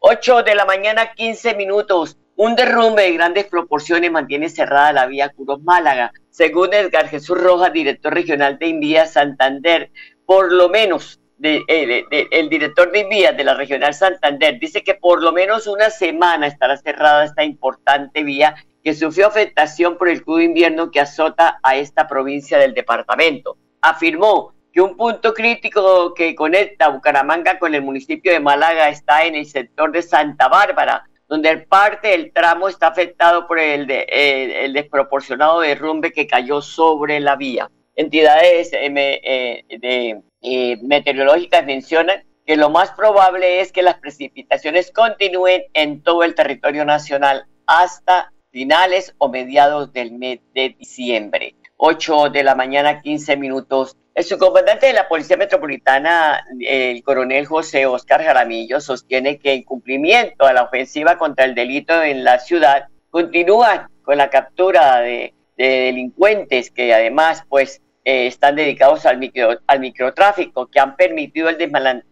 8 0.00 0.42
de 0.42 0.54
la 0.56 0.64
mañana, 0.64 1.12
15 1.12 1.54
minutos. 1.54 2.18
Un 2.36 2.56
derrumbe 2.56 3.02
de 3.02 3.12
grandes 3.12 3.46
proporciones 3.46 4.10
mantiene 4.10 4.48
cerrada 4.48 4.92
la 4.92 5.06
vía 5.06 5.28
Curos 5.28 5.62
Málaga. 5.62 6.12
Según 6.30 6.72
Edgar 6.72 7.08
Jesús 7.08 7.38
Rojas, 7.38 7.72
director 7.72 8.14
regional 8.14 8.58
de 8.58 8.68
Invía 8.68 9.06
Santander, 9.06 9.90
por 10.24 10.52
lo 10.52 10.68
menos 10.68 11.20
eh, 11.42 12.04
el 12.30 12.48
director 12.48 12.92
de 12.92 13.00
Invías 13.00 13.36
de 13.36 13.44
la 13.44 13.54
Regional 13.54 13.92
Santander 13.94 14.60
dice 14.60 14.84
que 14.84 14.94
por 14.94 15.20
lo 15.22 15.32
menos 15.32 15.66
una 15.66 15.90
semana 15.90 16.46
estará 16.46 16.76
cerrada 16.76 17.24
esta 17.24 17.42
importante 17.42 18.22
vía 18.22 18.54
que 18.84 18.94
sufrió 18.94 19.26
afectación 19.26 19.98
por 19.98 20.08
el 20.08 20.22
crudo 20.22 20.40
invierno 20.40 20.90
que 20.90 21.00
azota 21.00 21.58
a 21.62 21.76
esta 21.76 22.06
provincia 22.06 22.58
del 22.58 22.74
departamento. 22.74 23.56
Afirmó 23.80 24.54
que 24.72 24.80
un 24.80 24.96
punto 24.96 25.34
crítico 25.34 26.14
que 26.14 26.34
conecta 26.34 26.88
Bucaramanga 26.88 27.58
con 27.58 27.74
el 27.74 27.82
municipio 27.82 28.32
de 28.32 28.40
Málaga 28.40 28.88
está 28.88 29.24
en 29.24 29.34
el 29.34 29.46
sector 29.46 29.92
de 29.92 30.02
Santa 30.02 30.48
Bárbara, 30.48 31.04
donde 31.32 31.56
parte 31.56 32.08
del 32.08 32.30
tramo 32.30 32.68
está 32.68 32.88
afectado 32.88 33.46
por 33.46 33.58
el, 33.58 33.86
de, 33.86 34.00
eh, 34.00 34.66
el 34.66 34.74
desproporcionado 34.74 35.60
derrumbe 35.60 36.12
que 36.12 36.26
cayó 36.26 36.60
sobre 36.60 37.20
la 37.20 37.36
vía. 37.36 37.70
Entidades 37.96 38.70
eh, 38.74 39.64
de 39.66 40.20
eh, 40.42 40.76
meteorológicas 40.82 41.64
mencionan 41.64 42.22
que 42.44 42.58
lo 42.58 42.68
más 42.68 42.90
probable 42.90 43.62
es 43.62 43.72
que 43.72 43.80
las 43.80 43.94
precipitaciones 43.94 44.92
continúen 44.92 45.62
en 45.72 46.02
todo 46.02 46.22
el 46.22 46.34
territorio 46.34 46.84
nacional 46.84 47.46
hasta 47.66 48.30
finales 48.50 49.14
o 49.16 49.30
mediados 49.30 49.90
del 49.94 50.12
mes 50.12 50.40
de 50.52 50.76
diciembre. 50.78 51.54
8 51.78 52.28
de 52.28 52.42
la 52.42 52.54
mañana, 52.54 53.00
15 53.00 53.38
minutos. 53.38 53.96
El 54.14 54.24
subcomandante 54.24 54.86
de 54.86 54.92
la 54.92 55.08
Policía 55.08 55.38
Metropolitana, 55.38 56.44
el 56.60 57.02
coronel 57.02 57.46
José 57.46 57.86
Oscar 57.86 58.22
Jaramillo, 58.22 58.78
sostiene 58.78 59.38
que 59.38 59.54
en 59.54 59.62
cumplimiento 59.62 60.44
a 60.44 60.52
la 60.52 60.64
ofensiva 60.64 61.16
contra 61.16 61.46
el 61.46 61.54
delito 61.54 62.02
en 62.02 62.22
la 62.22 62.38
ciudad, 62.38 62.88
continúa 63.10 63.88
con 64.02 64.18
la 64.18 64.28
captura 64.28 65.00
de, 65.00 65.32
de 65.56 65.66
delincuentes 65.66 66.70
que 66.70 66.92
además, 66.92 67.44
pues, 67.48 67.80
eh, 68.04 68.26
están 68.26 68.56
dedicados 68.56 69.06
al, 69.06 69.16
micro, 69.16 69.58
al 69.66 69.80
microtráfico, 69.80 70.66
que 70.66 70.80
han 70.80 70.96
permitido 70.96 71.48
el, 71.48 71.56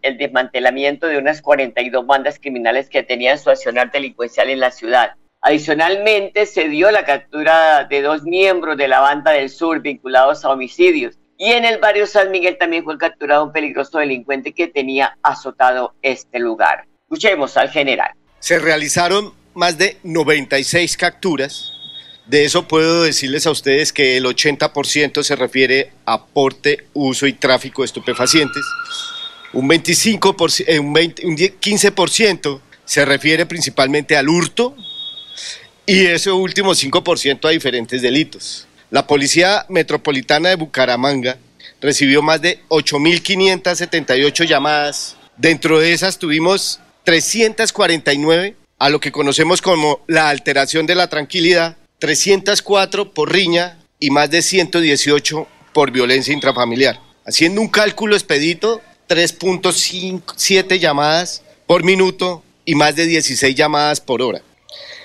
el 0.01 0.17
desmantelamiento 0.17 1.05
de 1.05 1.17
unas 1.17 1.41
42 1.41 2.07
bandas 2.07 2.39
criminales 2.39 2.89
que 2.89 3.03
tenían 3.03 3.37
su 3.37 3.49
accionar 3.49 3.91
delincuencial 3.91 4.49
en 4.49 4.61
la 4.61 4.71
ciudad. 4.71 5.11
Adicionalmente, 5.41 6.45
se 6.45 6.69
dio 6.69 6.89
la 6.91 7.03
captura 7.03 7.83
de 7.83 8.01
dos 8.01 8.23
miembros 8.23 8.77
de 8.77 8.87
la 8.87 9.01
banda 9.01 9.31
del 9.31 9.49
sur 9.49 9.81
vinculados 9.81 10.45
a 10.45 10.51
homicidios. 10.51 11.20
Y 11.41 11.53
en 11.53 11.65
el 11.65 11.79
barrio 11.79 12.05
San 12.05 12.29
Miguel 12.29 12.57
también 12.59 12.83
fue 12.83 12.99
capturado 12.99 13.45
un 13.45 13.51
peligroso 13.51 13.97
delincuente 13.97 14.53
que 14.53 14.67
tenía 14.67 15.17
azotado 15.23 15.95
este 16.03 16.37
lugar. 16.37 16.85
Escuchemos 17.05 17.57
al 17.57 17.69
general. 17.69 18.11
Se 18.39 18.59
realizaron 18.59 19.33
más 19.55 19.77
de 19.79 19.97
96 20.03 20.95
capturas 20.97 21.73
de 22.27 22.45
eso 22.45 22.67
puedo 22.67 23.03
decirles 23.03 23.45
a 23.47 23.51
ustedes 23.51 23.91
que 23.91 24.15
el 24.17 24.25
80% 24.25 25.23
se 25.23 25.35
refiere 25.35 25.91
a 26.05 26.25
porte, 26.27 26.85
uso 26.93 27.27
y 27.27 27.33
tráfico 27.33 27.81
de 27.81 27.87
estupefacientes. 27.87 28.63
Un, 29.53 29.67
25%, 29.67 30.63
eh, 30.67 30.79
un, 30.79 30.95
15% 30.95 32.61
se 32.85 33.05
refiere 33.05 33.45
principalmente 33.45 34.15
al 34.15 34.29
hurto 34.29 34.75
y 35.85 36.05
ese 36.05 36.31
último 36.31 36.71
5% 36.71 37.45
a 37.45 37.49
diferentes 37.49 38.01
delitos. 38.01 38.67
La 38.91 39.07
Policía 39.07 39.65
Metropolitana 39.69 40.49
de 40.49 40.55
Bucaramanga 40.55 41.37
recibió 41.79 42.21
más 42.21 42.41
de 42.41 42.59
8.578 42.67 44.45
llamadas. 44.45 45.15
Dentro 45.37 45.79
de 45.79 45.93
esas 45.93 46.19
tuvimos 46.19 46.81
349 47.05 48.57
a 48.79 48.89
lo 48.89 48.99
que 48.99 49.13
conocemos 49.13 49.61
como 49.61 50.01
la 50.07 50.27
alteración 50.27 50.87
de 50.87 50.95
la 50.95 51.07
tranquilidad 51.07 51.77
304 51.99 53.13
por 53.13 53.31
riña 53.31 53.79
y 53.97 54.09
más 54.09 54.29
de 54.29 54.41
118 54.41 55.47
por 55.71 55.91
violencia 55.91 56.33
intrafamiliar. 56.33 56.99
Haciendo 57.25 57.61
un 57.61 57.69
cálculo 57.69 58.15
expedito, 58.17 58.81
3.7 59.07 60.79
llamadas 60.79 61.43
por 61.65 61.85
minuto 61.85 62.43
y 62.65 62.75
más 62.75 62.97
de 62.97 63.05
16 63.05 63.55
llamadas 63.55 64.01
por 64.01 64.21
hora. 64.21 64.41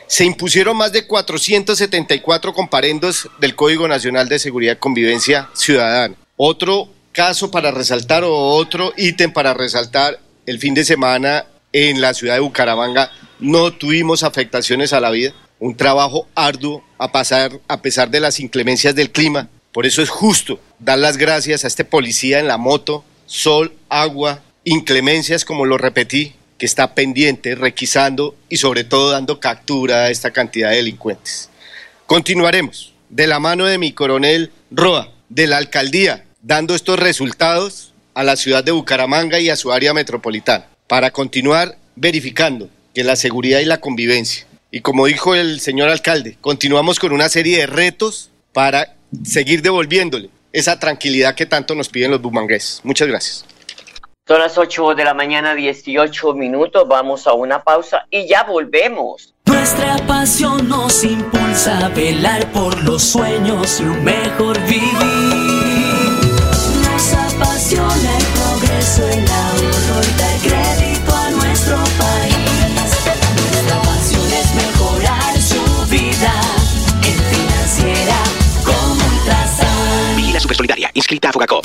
Se 0.08 0.24
impusieron 0.24 0.76
más 0.76 0.92
de 0.92 1.06
474 1.06 2.52
comparendos 2.54 3.28
del 3.40 3.56
Código 3.56 3.88
Nacional 3.88 4.28
de 4.28 4.38
Seguridad 4.38 4.74
y 4.74 4.78
Convivencia 4.78 5.48
Ciudadana. 5.52 6.14
Otro 6.36 6.88
caso 7.10 7.50
para 7.50 7.72
resaltar 7.72 8.22
o 8.22 8.32
otro 8.32 8.92
ítem 8.96 9.32
para 9.32 9.52
resaltar, 9.52 10.20
el 10.46 10.60
fin 10.60 10.74
de 10.74 10.84
semana 10.84 11.46
en 11.72 12.00
la 12.00 12.14
ciudad 12.14 12.34
de 12.34 12.40
Bucaramanga 12.40 13.10
no 13.40 13.72
tuvimos 13.72 14.22
afectaciones 14.22 14.92
a 14.92 15.00
la 15.00 15.10
vida. 15.10 15.34
Un 15.58 15.76
trabajo 15.76 16.28
arduo 16.36 16.84
a, 16.98 17.10
pasar, 17.10 17.58
a 17.66 17.82
pesar 17.82 18.10
de 18.10 18.20
las 18.20 18.38
inclemencias 18.38 18.94
del 18.94 19.10
clima. 19.10 19.48
Por 19.72 19.86
eso 19.86 20.02
es 20.02 20.08
justo 20.08 20.60
dar 20.78 20.98
las 20.98 21.16
gracias 21.16 21.64
a 21.64 21.66
este 21.66 21.84
policía 21.84 22.38
en 22.38 22.46
la 22.46 22.58
moto, 22.58 23.04
sol, 23.26 23.74
agua, 23.88 24.42
inclemencias, 24.62 25.44
como 25.44 25.64
lo 25.64 25.78
repetí, 25.78 26.34
que 26.58 26.66
está 26.66 26.94
pendiente, 26.94 27.54
requisando 27.54 28.36
y 28.48 28.56
sobre 28.56 28.84
todo 28.84 29.10
dando 29.10 29.40
captura 29.40 30.04
a 30.04 30.10
esta 30.10 30.30
cantidad 30.30 30.70
de 30.70 30.76
delincuentes. 30.76 31.50
Continuaremos 32.06 32.94
de 33.10 33.26
la 33.26 33.40
mano 33.40 33.66
de 33.66 33.78
mi 33.78 33.92
coronel 33.92 34.50
Roa, 34.70 35.12
de 35.28 35.46
la 35.46 35.58
alcaldía, 35.58 36.24
dando 36.42 36.74
estos 36.74 36.98
resultados 36.98 37.92
a 38.14 38.24
la 38.24 38.36
ciudad 38.36 38.64
de 38.64 38.72
Bucaramanga 38.72 39.40
y 39.40 39.50
a 39.50 39.56
su 39.56 39.72
área 39.72 39.92
metropolitana, 39.92 40.66
para 40.86 41.10
continuar 41.10 41.76
verificando 41.96 42.70
que 42.94 43.04
la 43.04 43.16
seguridad 43.16 43.60
y 43.60 43.66
la 43.66 43.80
convivencia. 43.80 44.46
Y 44.70 44.80
como 44.80 45.06
dijo 45.06 45.34
el 45.34 45.60
señor 45.60 45.88
alcalde, 45.90 46.38
continuamos 46.40 46.98
con 46.98 47.12
una 47.12 47.28
serie 47.28 47.58
de 47.58 47.66
retos 47.66 48.30
para 48.52 48.96
seguir 49.24 49.62
devolviéndole 49.62 50.30
esa 50.52 50.78
tranquilidad 50.78 51.34
que 51.34 51.44
tanto 51.44 51.74
nos 51.74 51.88
piden 51.88 52.10
los 52.10 52.22
bumangueses. 52.22 52.80
Muchas 52.82 53.08
gracias. 53.08 53.44
Son 54.28 54.40
las 54.40 54.58
8 54.58 54.96
de 54.96 55.04
la 55.04 55.14
mañana, 55.14 55.54
18 55.54 56.34
minutos. 56.34 56.88
Vamos 56.88 57.28
a 57.28 57.32
una 57.34 57.62
pausa 57.62 58.08
y 58.10 58.26
ya 58.26 58.42
volvemos. 58.42 59.32
Nuestra 59.44 59.98
pasión 59.98 60.68
nos 60.68 61.04
impulsa 61.04 61.86
a 61.86 61.88
velar 61.90 62.50
por 62.50 62.82
los 62.82 63.04
sueños 63.04 63.78
y 63.78 63.84
un 63.84 64.02
mejor 64.02 64.60
vivir. 64.62 64.90
Nos 66.82 67.12
apasiona 67.12 68.18
el 68.18 68.26
progreso, 68.34 69.08
el 69.08 69.30
ahorro 69.30 70.02
y 70.02 70.18
dar 70.18 70.38
crédito 70.42 71.14
a 71.14 71.30
nuestro 71.30 71.76
país. 71.76 72.74
Nuestra 72.74 73.80
pasión 73.82 74.26
es 74.32 74.54
mejorar 74.56 75.40
su 75.40 75.86
vida 75.88 76.32
en 77.04 77.16
financiera 77.32 78.16
como 78.64 79.04
Ultrasan. 79.06 80.16
Vigila 80.16 80.40
Supersolidaria, 80.40 80.90
inscrita 80.94 81.28
a 81.28 81.32
Fogacop. 81.32 81.64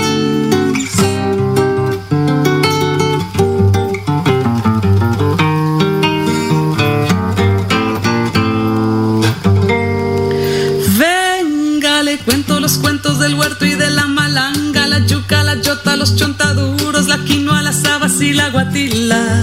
Del 13.21 13.35
huerto 13.35 13.65
y 13.65 13.75
de 13.75 13.89
la 13.91 14.07
malanga, 14.07 14.87
la 14.87 15.05
yuca, 15.05 15.43
la 15.43 15.55
yota, 15.61 15.95
los 15.95 16.15
chontaduros, 16.15 17.07
la 17.07 17.19
quinoa, 17.19 17.61
las 17.61 17.85
habas 17.85 18.19
y 18.19 18.33
la 18.33 18.49
guatila. 18.49 19.41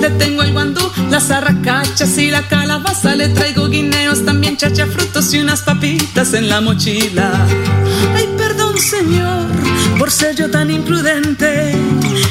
Le 0.00 0.10
tengo 0.10 0.42
el 0.42 0.52
guandú, 0.52 0.90
las 1.08 1.30
arracachas 1.30 2.18
y 2.18 2.30
la 2.30 2.48
calabaza, 2.48 3.14
le 3.14 3.28
traigo 3.28 3.68
guineos, 3.68 4.24
también 4.24 4.56
chacha 4.56 4.86
frutos 4.86 5.32
y 5.32 5.38
unas 5.38 5.62
papitas 5.62 6.34
en 6.34 6.48
la 6.48 6.60
mochila. 6.60 7.32
Ay, 8.14 8.28
perdón 8.36 8.78
señor, 8.78 9.46
por 9.98 10.10
ser 10.10 10.34
yo 10.34 10.50
tan 10.50 10.70
imprudente, 10.70 11.72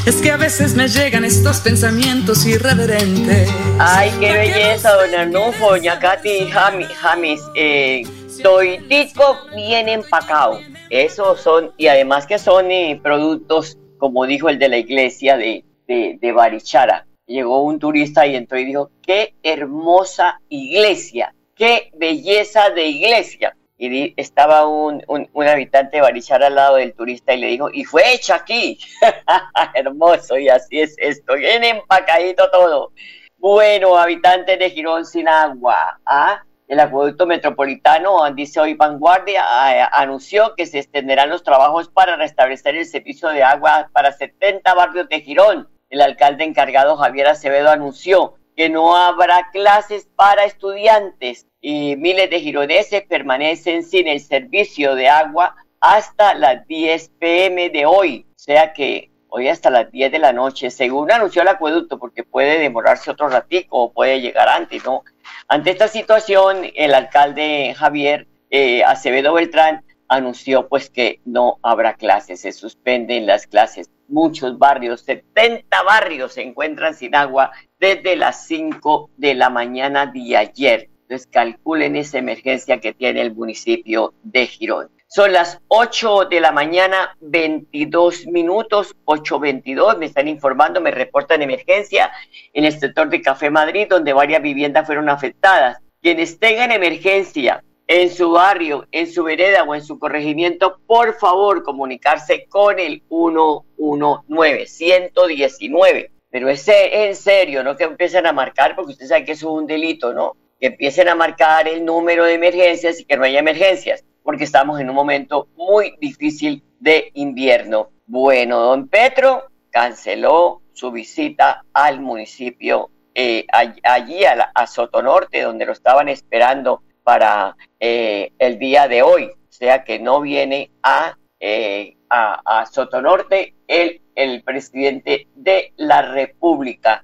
es 0.06 0.16
que 0.18 0.32
a 0.32 0.38
veces 0.38 0.76
me 0.76 0.90
llegan 0.90 1.24
estos 1.24 1.58
pensamientos 1.62 2.46
irreverentes. 2.46 3.50
Ay, 3.80 4.12
qué 4.20 4.34
belleza, 4.34 4.92
don 4.96 5.16
Arnulfo, 5.16 5.70
doña 5.70 5.98
Katy 6.00 6.50
James. 6.52 7.40
Eh, 7.56 8.04
toitico 8.42 9.38
bien 9.56 9.90
empacado. 9.90 10.60
Esos 10.90 11.42
son, 11.42 11.74
y 11.78 11.88
además 11.88 12.26
que 12.26 12.40
son 12.40 12.72
eh, 12.72 13.00
productos, 13.02 13.78
como 13.98 14.26
dijo 14.26 14.50
el 14.50 14.60
de 14.60 14.70
la 14.70 14.78
iglesia 14.78 15.38
de, 15.38 15.64
de, 15.88 16.18
de 16.20 16.32
Barichara. 16.32 17.06
Llegó 17.26 17.64
un 17.64 17.80
turista 17.80 18.26
y 18.26 18.36
entró 18.36 18.58
y 18.58 18.66
dijo, 18.66 18.90
qué 19.06 19.36
hermosa 19.44 20.42
iglesia, 20.50 21.34
qué 21.56 21.92
belleza 21.96 22.70
de 22.72 22.88
iglesia. 22.88 23.56
Y 23.78 24.14
estaba 24.18 24.68
un, 24.68 25.04
un, 25.08 25.30
un 25.32 25.48
habitante 25.48 25.98
de 25.98 26.02
Barichara 26.02 26.48
al 26.48 26.56
lado 26.56 26.76
del 26.76 26.94
turista 26.94 27.34
y 27.34 27.40
le 27.40 27.48
dijo, 27.48 27.70
y 27.72 27.86
fue 27.86 28.14
hecha 28.14 28.36
aquí. 28.36 28.78
Hermoso, 29.74 30.38
y 30.38 30.50
así 30.50 30.82
es 30.82 30.96
esto, 30.98 31.36
bien 31.36 31.64
empacadito 31.64 32.50
todo. 32.52 32.92
Bueno, 33.38 33.98
habitantes 33.98 34.60
de 34.60 34.70
Girón 34.70 35.06
sin 35.06 35.30
agua. 35.30 35.98
¿ah? 36.06 36.44
El 36.70 36.80
acueducto 36.80 37.26
metropolitano, 37.26 38.32
dice 38.36 38.60
hoy 38.60 38.76
Vanguardia, 38.76 39.88
anunció 39.88 40.54
que 40.56 40.68
se 40.68 40.78
extenderán 40.78 41.32
los 41.32 41.42
trabajos 41.42 41.90
para 41.90 42.16
restablecer 42.16 42.76
el 42.76 42.86
servicio 42.86 43.30
de 43.30 43.42
agua 43.42 43.90
para 43.92 44.12
70 44.12 44.72
barrios 44.76 45.10
de 45.10 45.20
Girón. 45.22 45.68
El 45.90 46.00
alcalde 46.00 46.44
encargado 46.44 46.96
Javier 46.96 47.26
Acevedo 47.26 47.72
anunció 47.72 48.36
que 48.56 48.70
no 48.70 48.96
habrá 48.96 49.50
clases 49.52 50.08
para 50.16 50.46
estudiantes 50.46 51.48
y 51.60 51.96
miles 51.96 52.30
de 52.30 52.40
gironeses 52.40 53.02
permanecen 53.02 53.84
sin 53.84 54.08
el 54.08 54.20
servicio 54.20 54.94
de 54.94 55.10
agua 55.10 55.56
hasta 55.80 56.36
las 56.36 56.68
10 56.68 57.10
pm 57.18 57.72
de 57.72 57.88
hoy. 57.88 58.28
O 58.30 58.38
sea 58.38 58.74
que 58.74 59.10
hoy 59.30 59.48
hasta 59.48 59.72
las 59.72 59.92
10 59.92 60.12
de 60.12 60.20
la 60.20 60.34
noche, 60.34 60.70
según 60.70 61.12
anunció 61.12 61.42
el 61.42 61.48
acueducto, 61.48 61.98
porque 61.98 62.24
puede 62.24 62.60
demorarse 62.60 63.10
otro 63.10 63.28
ratico 63.28 63.86
o 63.86 63.92
puede 63.92 64.22
llegar 64.22 64.48
antes, 64.48 64.86
¿no? 64.86 65.04
Ante 65.48 65.72
esta 65.72 65.88
situación, 65.88 66.70
el 66.76 66.94
alcalde 66.94 67.74
Javier 67.78 68.28
eh, 68.50 68.84
Acevedo 68.84 69.34
Beltrán 69.34 69.84
anunció 70.08 70.68
pues 70.68 70.90
que 70.90 71.22
no 71.26 71.60
habrá 71.62 71.94
clases, 71.94 72.42
se 72.42 72.52
suspenden 72.52 73.26
las 73.26 73.48
clases. 73.48 73.90
Muchos 74.08 74.58
barrios, 74.58 75.02
70 75.02 75.84
barrios 75.84 76.34
se 76.34 76.42
encuentran 76.42 76.96
sin 76.96 77.16
agua 77.16 77.52
desde 77.80 78.16
las 78.16 78.48
5 78.48 79.12
de 79.18 79.36
la 79.36 79.50
mañana 79.50 80.08
de 80.08 80.36
ayer. 80.36 80.90
Entonces 81.02 81.28
calculen 81.32 81.96
esa 81.96 82.18
emergencia 82.18 82.80
que 82.80 82.94
tiene 82.94 83.22
el 83.22 83.34
municipio 83.34 84.14
de 84.24 84.48
Girón. 84.48 84.90
Son 85.12 85.34
las 85.34 85.60
8 85.70 86.26
de 86.26 86.40
la 86.40 86.52
mañana, 86.52 87.18
22 87.20 88.28
minutos, 88.28 88.96
8.22, 89.06 89.98
me 89.98 90.06
están 90.06 90.28
informando, 90.28 90.82
me 90.82 90.92
reportan 90.92 91.42
emergencia 91.42 92.12
en 92.54 92.64
el 92.64 92.80
sector 92.80 93.10
de 93.10 93.20
Café 93.20 93.50
Madrid, 93.50 93.88
donde 93.90 94.14
varias 94.14 94.44
viviendas 94.44 94.86
fueron 94.86 95.10
afectadas. 95.10 95.80
Quienes 96.04 96.38
tengan 96.38 96.72
emergencia 96.72 97.64
en 97.88 98.12
su 98.12 98.34
barrio, 98.34 98.88
en 98.92 99.12
su 99.12 99.24
vereda 99.24 99.64
o 99.64 99.74
en 99.74 99.82
su 99.82 99.98
corregimiento, 99.98 100.80
por 100.86 101.16
favor 101.16 101.64
comunicarse 101.64 102.46
con 102.48 102.78
el 102.78 103.02
119, 103.10 104.68
119. 104.68 106.12
Pero 106.30 106.50
es 106.50 106.68
en 106.68 107.16
serio, 107.16 107.64
no 107.64 107.76
que 107.76 107.86
empiecen 107.86 108.28
a 108.28 108.32
marcar, 108.32 108.76
porque 108.76 108.92
usted 108.92 109.08
sabe 109.08 109.26
que 109.26 109.32
eso 109.32 109.48
es 109.48 109.62
un 109.62 109.66
delito, 109.66 110.14
¿no? 110.14 110.38
Que 110.60 110.68
empiecen 110.68 111.10
a 111.10 111.16
marcar 111.16 111.68
el 111.68 111.84
número 111.84 112.26
de 112.26 112.36
emergencias 112.36 113.00
y 113.00 113.06
que 113.06 113.18
no 113.18 113.24
haya 113.24 113.40
emergencias 113.40 114.04
porque 114.30 114.44
estamos 114.44 114.80
en 114.80 114.88
un 114.92 114.96
momento 114.96 115.48
muy 115.56 115.96
difícil 116.00 116.62
de 116.80 117.10
invierno. 117.16 117.90
Bueno, 118.06 118.60
don 118.60 118.88
Petro 118.88 119.48
canceló 119.72 120.62
su 120.72 120.92
visita 120.92 121.66
al 121.74 122.00
municipio, 122.00 122.92
eh, 123.16 123.48
allí 123.50 124.24
a, 124.26 124.68
Sotonorte, 124.68 125.42
donde 125.42 125.66
lo 125.66 125.72
estaban 125.72 126.10
esperando 126.10 126.84
para 127.02 127.58
eh, 127.80 128.32
el 128.38 128.60
día 128.60 128.88
de 128.88 129.02
hoy. 129.02 129.32
O 129.32 129.52
sea 129.52 129.84
que 129.84 129.98
no 129.98 130.22
viene 130.22 130.70
a, 130.84 131.18
eh, 131.40 131.98
a, 132.12 132.68
Sotonorte 132.68 133.56
el, 133.66 134.44
presidente 134.44 135.28
de 135.34 135.74
la 135.76 136.04
República. 136.04 137.04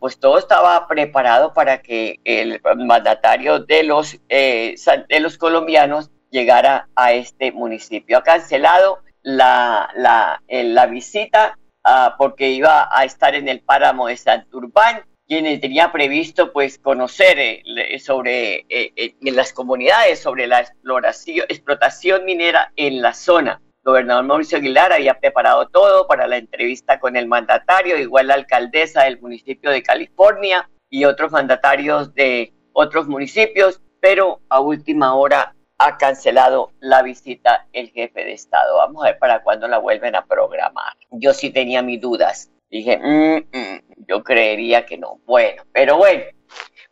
pues 0.00 0.18
todo 0.18 0.38
estaba 0.38 0.88
preparado 0.88 1.52
para 1.52 1.82
que 1.82 2.18
el 2.24 2.60
mandatario 2.78 3.60
de 3.60 3.84
los, 3.84 4.18
de 4.28 5.20
los 5.20 5.38
colombianos 5.38 6.10
llegara 6.34 6.88
a 6.96 7.12
este 7.12 7.52
municipio. 7.52 8.18
Ha 8.18 8.22
cancelado 8.24 8.98
la, 9.22 9.88
la, 9.94 10.42
eh, 10.48 10.64
la 10.64 10.86
visita 10.86 11.56
uh, 11.86 12.10
porque 12.18 12.50
iba 12.50 12.88
a 12.90 13.04
estar 13.04 13.36
en 13.36 13.48
el 13.48 13.60
páramo 13.60 14.08
de 14.08 14.16
Santurbán, 14.16 15.04
quienes 15.28 15.60
tenía 15.60 15.92
previsto 15.92 16.52
pues 16.52 16.78
conocer 16.78 17.38
eh, 17.38 17.98
sobre 18.00 18.66
eh, 18.68 19.14
en 19.24 19.36
las 19.36 19.52
comunidades 19.52 20.18
sobre 20.18 20.48
la 20.48 20.60
exploración, 20.60 21.46
explotación 21.48 22.24
minera 22.24 22.72
en 22.74 23.00
la 23.00 23.14
zona. 23.14 23.62
El 23.84 23.92
gobernador 23.92 24.24
Mauricio 24.24 24.58
Aguilar 24.58 24.92
había 24.92 25.20
preparado 25.20 25.68
todo 25.68 26.08
para 26.08 26.26
la 26.26 26.38
entrevista 26.38 26.98
con 26.98 27.16
el 27.16 27.28
mandatario, 27.28 27.96
igual 27.96 28.26
la 28.26 28.34
alcaldesa 28.34 29.04
del 29.04 29.20
municipio 29.20 29.70
de 29.70 29.84
California 29.84 30.68
y 30.90 31.04
otros 31.04 31.30
mandatarios 31.30 32.12
de 32.12 32.52
otros 32.72 33.06
municipios, 33.06 33.80
pero 34.00 34.40
a 34.48 34.58
última 34.60 35.14
hora 35.14 35.53
ha 35.78 35.96
cancelado 35.98 36.72
la 36.80 37.02
visita 37.02 37.66
el 37.72 37.90
jefe 37.90 38.24
de 38.24 38.32
Estado. 38.32 38.76
Vamos 38.76 39.04
a 39.04 39.08
ver 39.08 39.18
para 39.18 39.42
cuándo 39.42 39.66
la 39.68 39.78
vuelven 39.78 40.14
a 40.14 40.24
programar. 40.24 40.94
Yo 41.10 41.32
sí 41.32 41.50
tenía 41.50 41.82
mis 41.82 42.00
dudas. 42.00 42.50
Dije, 42.70 42.98
mm, 42.98 43.56
mm, 43.56 44.06
yo 44.08 44.22
creería 44.22 44.84
que 44.86 44.98
no. 44.98 45.20
Bueno, 45.26 45.62
pero 45.72 45.96
bueno. 45.96 46.24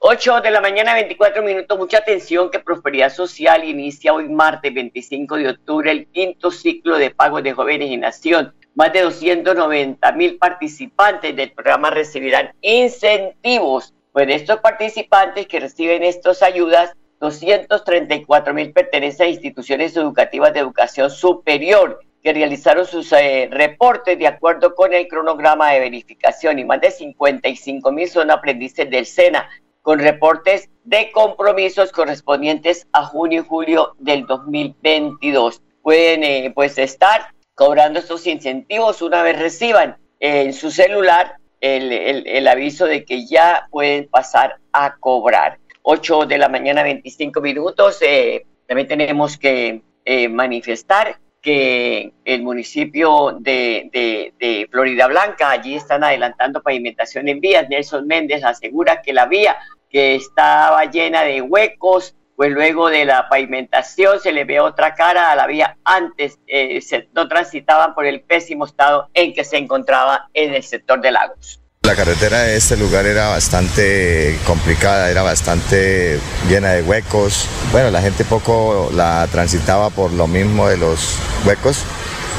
8 0.05 0.40
de 0.40 0.51
la 0.51 0.61
mañana, 0.61 0.95
24 0.95 1.42
minutos. 1.42 1.79
Mucha 1.79 1.99
atención 1.99 2.51
que 2.51 2.59
Prosperidad 2.59 3.12
Social 3.12 3.62
inicia 3.62 4.12
hoy 4.12 4.29
martes 4.29 4.75
25 4.75 5.37
de 5.37 5.51
octubre 5.51 5.90
el 5.92 6.09
quinto 6.09 6.51
ciclo 6.51 6.99
de 6.99 7.11
pagos 7.11 7.45
de 7.45 7.53
jóvenes 7.53 7.88
y 7.88 7.97
nación. 7.97 8.53
Más 8.75 8.92
de 8.92 9.03
290 9.03 10.12
mil 10.12 10.38
participantes 10.38 11.37
del 11.37 11.53
programa 11.53 11.90
recibirán 11.90 12.53
incentivos. 12.62 13.95
Pues 14.12 14.29
estos 14.29 14.59
participantes 14.59 15.47
que 15.47 15.61
reciben 15.61 16.03
estas 16.03 16.42
ayudas 16.42 16.97
234 17.22 18.52
mil 18.52 18.72
pertenecen 18.72 19.26
a 19.26 19.30
instituciones 19.30 19.96
educativas 19.96 20.52
de 20.52 20.58
educación 20.58 21.08
superior 21.08 22.00
que 22.20 22.32
realizaron 22.32 22.85
sus 22.85 23.12
eh, 23.12 23.48
reportes 23.48 24.18
de 24.18 24.26
acuerdo 24.26 24.74
con 24.74 24.92
el 24.92 25.06
cronograma 25.06 25.70
de 25.70 25.78
verificación 25.78 26.58
y 26.58 26.64
más 26.64 26.80
de 26.80 26.90
55 26.90 27.92
mil 27.92 28.08
son 28.08 28.32
aprendices 28.32 28.90
del 28.90 29.06
SENA 29.06 29.48
con 29.82 30.00
reportes 30.00 30.68
de 30.82 31.12
compromisos 31.12 31.92
correspondientes 31.92 32.88
a 32.92 33.04
junio 33.04 33.42
y 33.42 33.48
julio 33.48 33.94
del 34.00 34.26
2022. 34.26 35.62
Pueden 35.80 36.24
eh, 36.24 36.50
pues 36.52 36.76
estar 36.76 37.32
cobrando 37.54 38.00
estos 38.00 38.26
incentivos 38.26 39.00
una 39.00 39.22
vez 39.22 39.38
reciban 39.38 39.96
en 40.18 40.52
su 40.52 40.72
celular 40.72 41.37
el, 41.61 41.92
el 42.26 42.48
aviso 42.48 42.87
de 42.87 43.04
que 43.04 43.28
ya 43.28 43.68
pueden 43.70 44.08
pasar 44.08 44.56
a 44.72 44.96
cobrar. 44.96 45.58
8 45.83 46.27
de 46.27 46.38
la 46.38 46.49
mañana, 46.49 46.83
25 46.83 47.40
minutos. 47.40 47.99
Eh, 48.03 48.47
también 48.66 48.88
tenemos 48.88 49.37
que 49.37 49.83
eh, 50.05 50.29
manifestar 50.29 51.18
que 51.40 52.12
el 52.25 52.42
municipio 52.42 53.37
de, 53.40 53.90
de, 54.38 54.68
Florida 54.71 55.09
Blanca, 55.09 55.51
allí 55.51 55.75
están 55.75 56.05
adelantando 56.05 56.62
pavimentación 56.62 57.29
en 57.29 57.40
vías. 57.40 57.68
Nelson 57.68 58.07
Méndez 58.07 58.45
asegura 58.45 59.03
que 59.03 59.12
la 59.12 59.27
vía 59.27 59.57
que 59.90 60.14
estaba 60.14 60.85
llena 60.85 61.23
de 61.23 61.42
huecos, 61.42 62.16
pues 62.37 62.51
luego 62.51 62.88
de 62.88 63.05
la 63.05 63.29
pavimentación 63.29 64.21
se 64.21 64.33
le 64.33 64.45
ve 64.45 64.61
otra 64.61 64.95
cara 64.95 65.33
a 65.33 65.37
la 65.37 65.47
vía 65.47 65.77
antes, 65.85 66.38
eh, 66.47 66.81
se, 66.81 67.09
no 67.12 67.29
transitaban 67.29 67.95
por 67.95 68.07
el 68.07 68.23
pésimo 68.23 68.64
estado 68.64 69.11
en 69.12 69.35
que 69.35 69.45
se 69.45 69.59
encontraba 69.59 70.29
en 70.33 70.55
el 70.55 70.62
sector 70.62 71.01
de 71.01 71.11
Lagos. 71.11 71.62
La 71.85 71.97
carretera 71.97 72.42
de 72.42 72.57
este 72.57 72.77
lugar 72.77 73.07
era 73.07 73.31
bastante 73.31 74.38
complicada, 74.47 75.11
era 75.11 75.23
bastante 75.23 76.21
llena 76.49 76.71
de 76.71 76.83
huecos. 76.83 77.49
Bueno, 77.73 77.90
la 77.90 78.01
gente 78.01 78.25
poco 78.25 78.88
la 78.95 79.27
transitaba 79.33 79.90
por 79.90 80.12
lo 80.12 80.29
mismo 80.29 80.68
de 80.68 80.77
los 80.77 81.16
huecos, 81.45 81.79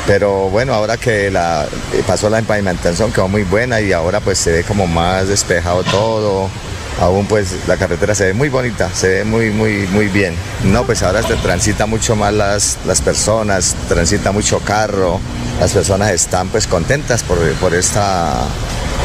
pero 0.07 0.49
bueno, 0.49 0.73
ahora 0.73 0.95
que 0.95 1.29
la, 1.29 1.67
pasó 2.07 2.29
la 2.29 2.41
pavimentación 2.41 3.11
quedó 3.11 3.27
muy 3.27 3.43
buena 3.43 3.81
y 3.81 3.91
ahora 3.91 4.21
pues 4.21 4.39
se 4.39 4.49
ve 4.49 4.63
como 4.63 4.87
más 4.87 5.27
despejado 5.27 5.83
todo. 5.83 6.49
Aún 7.01 7.25
pues 7.25 7.67
la 7.67 7.75
carretera 7.75 8.15
se 8.15 8.27
ve 8.27 8.33
muy 8.33 8.47
bonita, 8.47 8.89
se 8.93 9.09
ve 9.09 9.23
muy, 9.25 9.49
muy, 9.49 9.87
muy 9.87 10.07
bien. 10.07 10.35
No, 10.63 10.85
pues 10.85 11.03
ahora 11.03 11.21
se 11.21 11.35
transita 11.35 11.85
mucho 11.85 12.15
más 12.15 12.33
las, 12.33 12.77
las 12.85 13.01
personas, 13.01 13.75
transita 13.89 14.31
mucho 14.31 14.59
carro, 14.59 15.19
las 15.59 15.73
personas 15.73 16.11
están 16.11 16.47
pues 16.47 16.65
contentas 16.65 17.23
por, 17.23 17.37
por 17.55 17.73
esta 17.73 18.47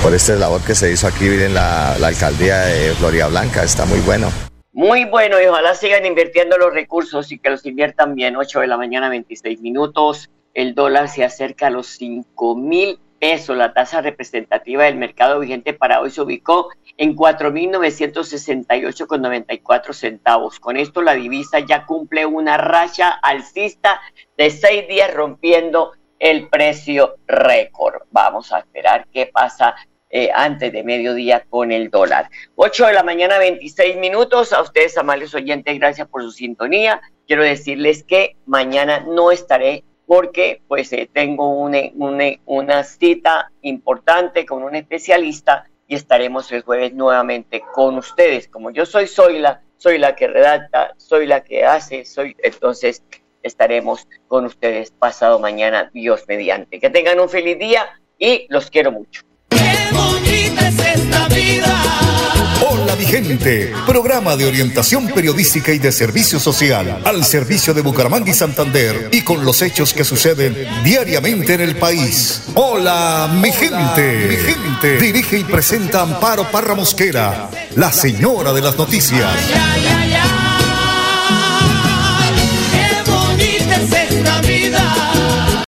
por 0.03 0.15
esta 0.15 0.35
labor 0.35 0.63
que 0.65 0.75
se 0.75 0.91
hizo 0.93 1.07
aquí 1.07 1.27
en 1.27 1.55
la, 1.55 1.95
alcaldía 1.95 2.61
de 2.61 2.93
Florida 2.95 3.29
Blanca. 3.29 3.63
Está 3.63 3.87
muy 3.87 4.01
bueno. 4.01 4.29
Muy 4.73 5.05
bueno 5.05 5.41
y 5.41 5.47
ojalá 5.47 5.75
sigan 5.75 6.05
invirtiendo 6.07 6.59
los 6.59 6.73
recursos 6.73 7.33
y 7.33 7.39
que 7.39 7.51
los 7.51 7.65
inviertan 7.67 8.15
bien. 8.15 8.37
8 8.37 8.61
de 8.61 8.67
la 8.67 8.77
mañana, 8.77 9.09
26 9.09 9.61
minutos. 9.61 10.31
El 10.55 10.75
dólar 10.75 11.09
se 11.09 11.25
acerca 11.25 11.69
a 11.69 11.71
los 11.71 11.87
5 11.87 12.57
mil 12.57 12.99
pesos. 13.19 13.57
La 13.57 13.73
tasa 13.73 14.01
representativa 14.01 14.85
del 14.85 14.95
mercado 14.97 15.41
vigente 15.41 15.75
para 15.75 16.01
hoy 16.01 16.11
se 16.11 16.23
ubicó 16.23 16.69
en 16.97 17.17
4.968,94 17.17 19.93
centavos. 19.93 20.61
Con 20.61 20.77
esto 20.77 21.03
la 21.03 21.15
divisa 21.15 21.59
ya 21.61 21.87
cumple 21.87 22.27
una 22.27 22.57
racha 22.57 23.11
alcista 23.11 24.01
de 24.37 24.51
seis 24.51 24.87
días 24.89 25.13
rompiendo 25.15 25.93
el 26.19 26.49
precio 26.49 27.17
récord. 27.27 28.03
Vamos 28.11 28.53
a 28.53 28.61
esperar 28.61 29.07
qué 29.13 29.27
pasa 29.27 29.75
eh, 30.11 30.31
antes 30.35 30.73
de 30.73 30.83
mediodía 30.83 31.45
con 31.51 31.71
el 31.71 31.91
dólar. 31.91 32.31
8 32.57 32.87
de 32.87 32.93
la 32.95 33.03
mañana, 33.03 33.39
26 33.39 33.97
minutos. 33.99 34.53
A 34.53 34.63
ustedes, 34.63 34.97
amables 34.97 35.35
oyentes, 35.35 35.79
gracias 35.79 36.09
por 36.09 36.23
su 36.23 36.31
sintonía. 36.31 37.01
Quiero 37.27 37.43
decirles 37.43 38.05
que 38.05 38.37
mañana 38.47 39.01
no 39.01 39.31
estaré 39.31 39.85
porque 40.07 40.63
pues 40.67 40.91
eh, 40.95 41.11
tengo 41.13 41.51
una, 41.51 41.81
una 42.47 42.85
cita 42.85 43.53
importante 43.61 44.47
con 44.47 44.63
un 44.63 44.75
especialista 44.75 45.67
y 45.87 45.95
estaremos 45.95 46.51
el 46.53 46.63
jueves 46.63 46.95
nuevamente 46.95 47.63
con 47.75 47.99
ustedes. 47.99 48.49
Como 48.49 48.71
yo 48.71 48.87
soy, 48.87 49.07
soy 49.07 49.41
la, 49.41 49.61
soy 49.77 49.99
la 49.99 50.17
que 50.17 50.27
redacta, 50.27 50.95
soy 50.97 51.27
la 51.27 51.45
que 51.45 51.65
hace, 51.67 52.07
soy 52.07 52.35
entonces 52.43 53.03
estaremos 53.49 54.07
con 54.29 54.45
ustedes 54.45 54.93
pasado 54.93 55.39
mañana, 55.41 55.91
Dios 55.93 56.25
mediante. 56.29 56.79
Que 56.79 56.91
tengan 56.91 57.19
un 57.19 57.29
feliz 57.29 57.59
día 57.59 57.87
y 58.19 58.47
los 58.49 58.71
quiero 58.71 58.93
mucho. 58.93 59.23
Hola 62.71 62.97
mi 62.97 63.05
gente, 63.05 63.73
programa 63.87 64.37
de 64.37 64.47
orientación 64.47 65.09
periodística 65.09 65.73
y 65.73 65.79
de 65.79 65.93
servicio 65.93 66.39
social 66.39 67.01
al 67.05 67.25
servicio 67.25 67.73
de 67.73 67.83
Bucaramanga 67.83 68.31
y 68.31 68.35
Santander 68.35 69.09
y 69.13 69.23
con 69.23 69.45
los 69.45 69.63
hechos 69.63 69.95
que 69.95 70.05
suceden 70.05 70.57
diariamente 70.85 71.55
en 71.55 71.61
el 71.61 71.77
país. 71.77 72.43
Hola 72.55 73.31
mi 73.41 73.53
gente, 73.53 74.27
mi 74.29 74.37
gente. 74.37 74.99
Dirige 74.99 75.39
y 75.39 75.45
presenta 75.45 76.03
Amparo 76.03 76.51
Parra 76.51 76.75
Mosquera, 76.75 77.49
la 77.77 77.93
señora 77.93 78.53
de 78.53 78.61
las 78.61 78.77
noticias. 78.77 79.33